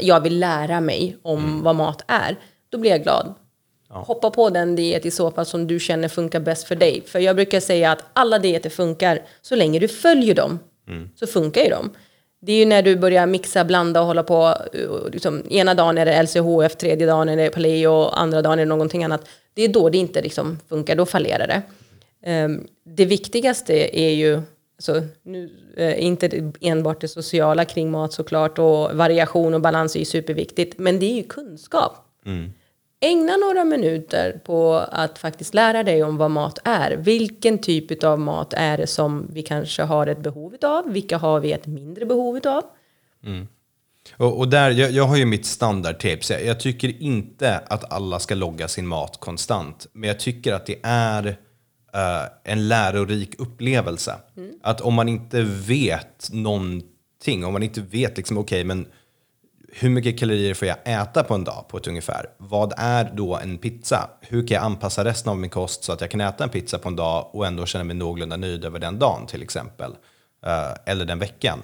jag 0.00 0.20
vill 0.20 0.38
lära 0.38 0.80
mig 0.80 1.16
om 1.22 1.62
vad 1.62 1.76
mat 1.76 2.04
är, 2.06 2.36
då 2.72 2.78
blir 2.78 2.90
jag 2.90 3.02
glad. 3.02 3.34
Hoppa 3.88 4.30
på 4.30 4.50
den 4.50 4.76
diet 4.76 5.06
i 5.06 5.10
så 5.10 5.30
fall 5.30 5.46
som 5.46 5.66
du 5.66 5.80
känner 5.80 6.08
funkar 6.08 6.40
bäst 6.40 6.68
för 6.68 6.74
dig. 6.74 7.02
För 7.06 7.18
jag 7.18 7.36
brukar 7.36 7.60
säga 7.60 7.92
att 7.92 8.04
alla 8.12 8.38
dieter 8.38 8.70
funkar 8.70 9.22
så 9.42 9.56
länge 9.56 9.78
du 9.78 9.88
följer 9.88 10.34
dem. 10.34 10.58
Så 11.14 11.26
funkar 11.26 11.62
ju 11.62 11.70
de. 11.70 11.90
Det 12.40 12.52
är 12.52 12.56
ju 12.56 12.66
när 12.66 12.82
du 12.82 12.96
börjar 12.96 13.26
mixa, 13.26 13.64
blanda 13.64 14.00
och 14.00 14.06
hålla 14.06 14.22
på. 14.22 14.54
uh, 14.74 15.10
Liksom, 15.12 15.42
ena 15.50 15.74
dagen 15.74 15.98
är 15.98 16.06
det 16.06 16.22
LCHF, 16.22 16.76
tredje 16.76 17.06
dagen 17.06 17.28
är 17.28 17.36
det 17.36 17.50
paleo, 17.50 18.08
andra 18.08 18.42
dagen 18.42 18.58
är 18.58 18.62
det 18.62 18.68
någonting 18.68 19.04
annat. 19.04 19.28
Det 19.54 19.62
är 19.62 19.68
då 19.68 19.88
det 19.88 19.98
inte 19.98 20.22
liksom 20.22 20.58
funkar, 20.68 20.96
då 20.96 21.06
fallerar 21.06 21.46
det. 21.46 21.62
Ehm, 22.30 22.66
det 22.84 23.04
viktigaste 23.04 23.98
är 24.00 24.10
ju, 24.10 24.40
alltså, 24.76 25.02
nu, 25.22 25.50
eh, 25.76 26.04
inte 26.04 26.52
enbart 26.60 27.00
det 27.00 27.08
sociala 27.08 27.64
kring 27.64 27.90
mat 27.90 28.12
såklart 28.12 28.58
och 28.58 28.90
variation 28.96 29.54
och 29.54 29.60
balans 29.60 29.94
är 29.94 29.98
ju 29.98 30.04
superviktigt, 30.04 30.78
men 30.78 30.98
det 30.98 31.06
är 31.06 31.16
ju 31.16 31.22
kunskap. 31.22 31.96
Ägna 33.04 33.36
några 33.36 33.64
minuter 33.64 34.40
på 34.44 34.74
att 34.74 35.18
faktiskt 35.18 35.54
lära 35.54 35.82
dig 35.82 36.02
om 36.02 36.16
vad 36.16 36.30
mat 36.30 36.58
är. 36.64 36.96
Vilken 36.96 37.58
typ 37.58 38.04
av 38.04 38.20
mat 38.20 38.52
är 38.56 38.76
det 38.76 38.86
som 38.86 39.26
vi 39.32 39.42
kanske 39.42 39.82
har 39.82 40.06
ett 40.06 40.22
behov 40.22 40.56
av? 40.62 40.92
Vilka 40.92 41.18
har 41.18 41.40
vi 41.40 41.52
ett 41.52 41.66
mindre 41.66 42.06
behov 42.06 42.40
av? 42.44 42.62
Och, 44.16 44.38
och 44.38 44.48
där, 44.48 44.70
jag, 44.70 44.90
jag 44.90 45.04
har 45.04 45.16
ju 45.16 45.24
mitt 45.24 45.46
standardtips. 45.46 46.30
Jag, 46.30 46.44
jag 46.44 46.60
tycker 46.60 47.02
inte 47.02 47.58
att 47.58 47.92
alla 47.92 48.18
ska 48.18 48.34
logga 48.34 48.68
sin 48.68 48.86
mat 48.86 49.20
konstant. 49.20 49.86
Men 49.92 50.08
jag 50.08 50.20
tycker 50.20 50.52
att 50.52 50.66
det 50.66 50.78
är 50.82 51.26
eh, 51.94 52.52
en 52.52 52.68
lärorik 52.68 53.40
upplevelse. 53.40 54.14
Att 54.62 54.80
om 54.80 54.94
man 54.94 55.08
inte 55.08 55.42
vet 55.42 56.28
någonting, 56.32 57.44
om 57.44 57.52
man 57.52 57.62
inte 57.62 57.80
vet 57.80 58.16
liksom, 58.16 58.38
okej, 58.38 58.64
men 58.64 58.86
hur 59.74 59.90
mycket 59.90 60.18
kalorier 60.18 60.54
får 60.54 60.68
jag 60.68 60.76
äta 60.84 61.24
på 61.24 61.34
en 61.34 61.44
dag 61.44 61.64
på 61.68 61.76
ett 61.76 61.86
ungefär? 61.86 62.26
Vad 62.38 62.72
är 62.76 63.10
då 63.14 63.36
en 63.36 63.58
pizza? 63.58 64.10
Hur 64.20 64.46
kan 64.46 64.54
jag 64.54 64.64
anpassa 64.64 65.04
resten 65.04 65.30
av 65.30 65.38
min 65.38 65.50
kost 65.50 65.84
så 65.84 65.92
att 65.92 66.00
jag 66.00 66.10
kan 66.10 66.20
äta 66.20 66.44
en 66.44 66.50
pizza 66.50 66.78
på 66.78 66.88
en 66.88 66.96
dag 66.96 67.30
och 67.32 67.46
ändå 67.46 67.66
känna 67.66 67.84
mig 67.84 67.96
någorlunda 67.96 68.36
nöjd 68.36 68.64
över 68.64 68.78
den 68.78 68.98
dagen 68.98 69.26
till 69.26 69.42
exempel? 69.42 69.92
Eh, 70.46 70.72
eller 70.86 71.04
den 71.04 71.18
veckan 71.18 71.58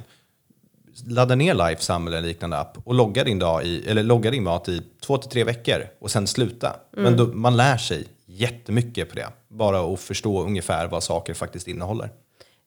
ladda 1.06 1.34
ner 1.34 1.54
Lifesum 1.54 2.06
eller 2.06 2.18
en 2.18 2.24
liknande 2.24 2.58
app 2.58 2.78
och 2.84 2.94
logga 2.94 3.24
din, 3.24 3.38
dag 3.38 3.64
i, 3.64 3.88
eller 3.90 4.02
logga 4.02 4.30
din 4.30 4.44
mat 4.44 4.68
i 4.68 4.82
två 5.06 5.18
till 5.18 5.30
tre 5.30 5.44
veckor 5.44 5.86
och 6.00 6.10
sen 6.10 6.26
sluta. 6.26 6.76
Men 6.90 7.16
då, 7.16 7.26
man 7.26 7.56
lär 7.56 7.76
sig 7.76 8.04
jättemycket 8.26 9.08
på 9.08 9.14
det. 9.14 9.28
Bara 9.48 9.92
att 9.94 10.00
förstå 10.00 10.42
ungefär 10.44 10.86
vad 10.86 11.02
saker 11.02 11.34
faktiskt 11.34 11.68
innehåller. 11.68 12.10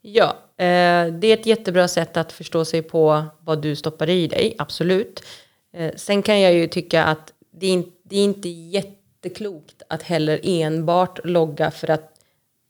Ja, 0.02 0.30
eh, 0.58 1.06
det 1.14 1.28
är 1.28 1.34
ett 1.34 1.46
jättebra 1.46 1.88
sätt 1.88 2.18
att 2.18 2.32
förstå 2.32 2.66
sig 2.66 2.82
på 2.82 3.26
vad 3.42 3.62
du 3.62 3.76
stoppar 3.76 4.10
i 4.10 4.28
dig, 4.28 4.56
absolut. 4.58 5.24
Eh, 5.74 5.92
sen 5.96 6.22
kan 6.24 6.42
jag 6.42 6.54
ju 6.54 6.68
tycka 6.68 7.04
att 7.04 7.34
det 7.54 7.66
är, 7.68 7.72
in, 7.72 7.92
det 8.04 8.16
är 8.20 8.24
inte 8.24 8.50
jätteklokt 8.50 9.82
att 9.90 10.04
heller 10.04 10.40
enbart 10.44 11.20
logga 11.26 11.72
för 11.72 11.90
att 11.90 12.12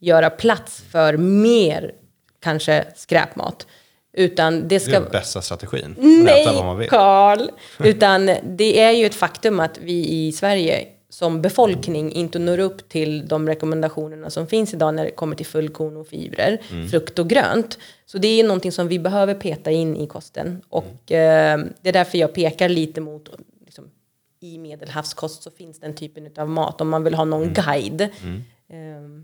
göra 0.00 0.30
plats 0.30 0.82
för 0.90 1.16
mer 1.16 1.92
kanske 2.40 2.84
skräpmat. 2.96 3.66
Utan 4.12 4.60
det 4.60 4.68
Det 4.68 4.80
ska... 4.80 4.96
är 4.96 5.00
den 5.00 5.10
bästa 5.10 5.42
strategin. 5.42 5.94
Nej. 5.98 6.88
Karl! 6.88 7.48
Utan 7.84 8.30
det 8.42 8.80
är 8.80 8.90
ju 8.90 9.06
ett 9.06 9.14
faktum 9.14 9.60
att 9.60 9.78
vi 9.78 10.08
i 10.08 10.32
Sverige 10.32 10.86
som 11.12 11.42
befolkning 11.42 12.12
inte 12.12 12.38
når 12.38 12.58
upp 12.58 12.88
till 12.88 13.28
de 13.28 13.48
rekommendationerna 13.48 14.30
som 14.30 14.46
finns 14.46 14.74
idag 14.74 14.94
när 14.94 15.04
det 15.04 15.10
kommer 15.10 15.36
till 15.36 15.46
fullkorn 15.46 15.96
och 15.96 16.06
fibrer, 16.06 16.58
Mm. 16.70 16.88
frukt 16.88 17.18
och 17.18 17.28
grönt. 17.28 17.78
Så 18.06 18.18
det 18.18 18.28
är 18.40 18.44
någonting 18.44 18.72
som 18.72 18.88
vi 18.88 18.98
behöver 18.98 19.34
peta 19.34 19.70
in 19.70 19.96
i 19.96 20.06
kosten. 20.06 20.62
Och 20.68 21.12
eh, 21.12 21.58
det 21.80 21.88
är 21.88 21.92
därför 21.92 22.18
jag 22.18 22.34
pekar 22.34 22.68
lite 22.68 23.00
mot 23.00 23.28
liksom, 23.64 23.84
i 24.40 24.58
medelhavskost 24.58 25.42
så 25.42 25.50
finns 25.50 25.80
den 25.80 25.94
typen 25.94 26.30
av 26.38 26.48
mat 26.48 26.80
om 26.80 26.88
man 26.88 27.04
vill 27.04 27.14
ha 27.14 27.24
någon 27.24 27.42
Mm. 27.42 27.54
guide. 27.54 28.00
Eh, 28.00 28.08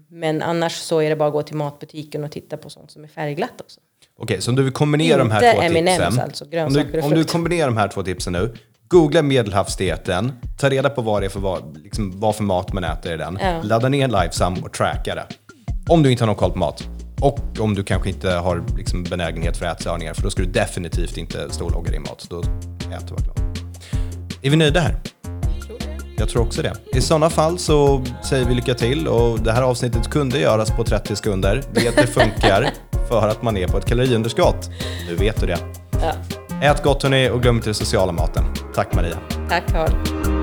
men 0.09 0.43
annars 0.43 0.77
så 0.77 0.99
är 1.03 1.11
det 1.11 1.17
bara 1.17 1.27
att 1.29 1.33
gå 1.33 1.43
till 1.43 1.57
matbutiken 1.57 2.25
och 2.25 2.31
titta 2.33 2.57
på 2.57 2.71
sånt 2.71 2.91
som 2.91 3.05
är 3.05 3.09
färgglatt 3.09 3.61
också. 3.61 3.81
Okej, 4.19 4.41
så 4.41 4.51
om 4.51 4.57
du 4.57 4.63
vill 4.63 4.73
kombinera 4.73 5.19
de 5.19 5.31
här 5.31 5.41
två 5.55 5.61
tipsen. 5.63 6.21
alltså, 6.21 6.45
om, 6.45 6.73
du, 6.93 7.01
om 7.01 7.11
du 7.11 7.25
kombinerar 7.25 7.67
de 7.67 7.77
här 7.77 7.89
två 7.89 8.03
tipsen 8.03 8.33
nu. 8.33 8.55
Googla 8.89 9.23
medelhavsdieten, 9.23 10.33
ta 10.59 10.71
reda 10.71 10.91
på 10.91 11.03
vad 11.03 11.23
det 11.23 11.27
är 11.27 11.31
för, 11.31 11.41
vad, 11.41 11.79
liksom, 11.83 12.21
vad 12.21 12.37
för 12.37 12.45
mat 12.45 12.73
man 12.73 12.85
äter 12.85 13.13
i 13.13 13.17
den. 13.17 13.39
Ja. 13.41 13.63
Ladda 13.63 13.89
ner 13.89 14.09
Lifesum 14.09 14.55
och 14.65 14.73
tracka 14.73 15.15
det. 15.15 15.27
Om 15.89 16.03
du 16.03 16.11
inte 16.11 16.25
har 16.25 16.27
någon 16.27 16.37
koll 16.37 16.53
på 16.53 16.59
mat. 16.59 16.85
Och 17.21 17.41
om 17.61 17.75
du 17.75 17.85
kanske 17.85 18.09
inte 18.09 18.31
har 18.31 18.65
liksom, 18.77 19.05
benägenhet 19.05 19.57
för 19.57 19.67
ätstörningar, 19.67 20.15
för 20.15 20.23
då 20.23 20.31
ska 20.31 20.43
du 20.43 20.49
definitivt 20.49 21.17
inte 21.17 21.51
stå 21.51 21.65
och 21.65 21.73
logga 21.73 21.91
din 21.91 22.03
mat. 22.03 22.27
Då 22.31 22.41
äter 22.41 23.11
var 23.11 23.19
glad. 23.19 23.39
Är 24.43 24.51
vi 24.51 24.57
nöjda 24.57 24.81
här? 24.81 25.01
Jag 26.19 26.29
tror 26.29 26.43
också 26.43 26.63
det. 26.63 26.73
I 26.95 27.01
sådana 27.01 27.31
fall 27.31 27.59
så 27.59 28.05
säger 28.25 28.45
vi 28.45 28.55
lycka 28.55 28.75
till 28.75 29.09
och 29.09 29.41
det 29.41 29.53
här 29.53 29.63
avsnittet 29.63 30.11
kunde 30.11 30.39
göras 30.39 30.71
på 30.71 30.85
30 30.85 31.17
sekunder. 31.17 31.63
Det 31.73 32.07
funkar 32.07 32.71
för 33.09 33.29
att 33.29 33.43
man 33.43 33.57
är 33.57 33.69
på 33.69 33.79
ett 33.79 33.87
kaloriunderskott. 33.87 34.71
Nu 35.09 35.15
vet 35.15 35.41
du 35.41 35.47
det. 35.47 35.59
Ja. 36.03 36.38
Ät 36.63 36.83
gott 36.83 37.03
hörni 37.03 37.31
och 37.31 37.43
glöm 37.43 37.57
inte 37.57 37.69
den 37.69 37.75
sociala 37.75 38.13
maten. 38.13 38.45
Tack 38.75 38.95
Maria. 38.95 39.19
Tack 39.49 39.73
Carl. 39.73 40.38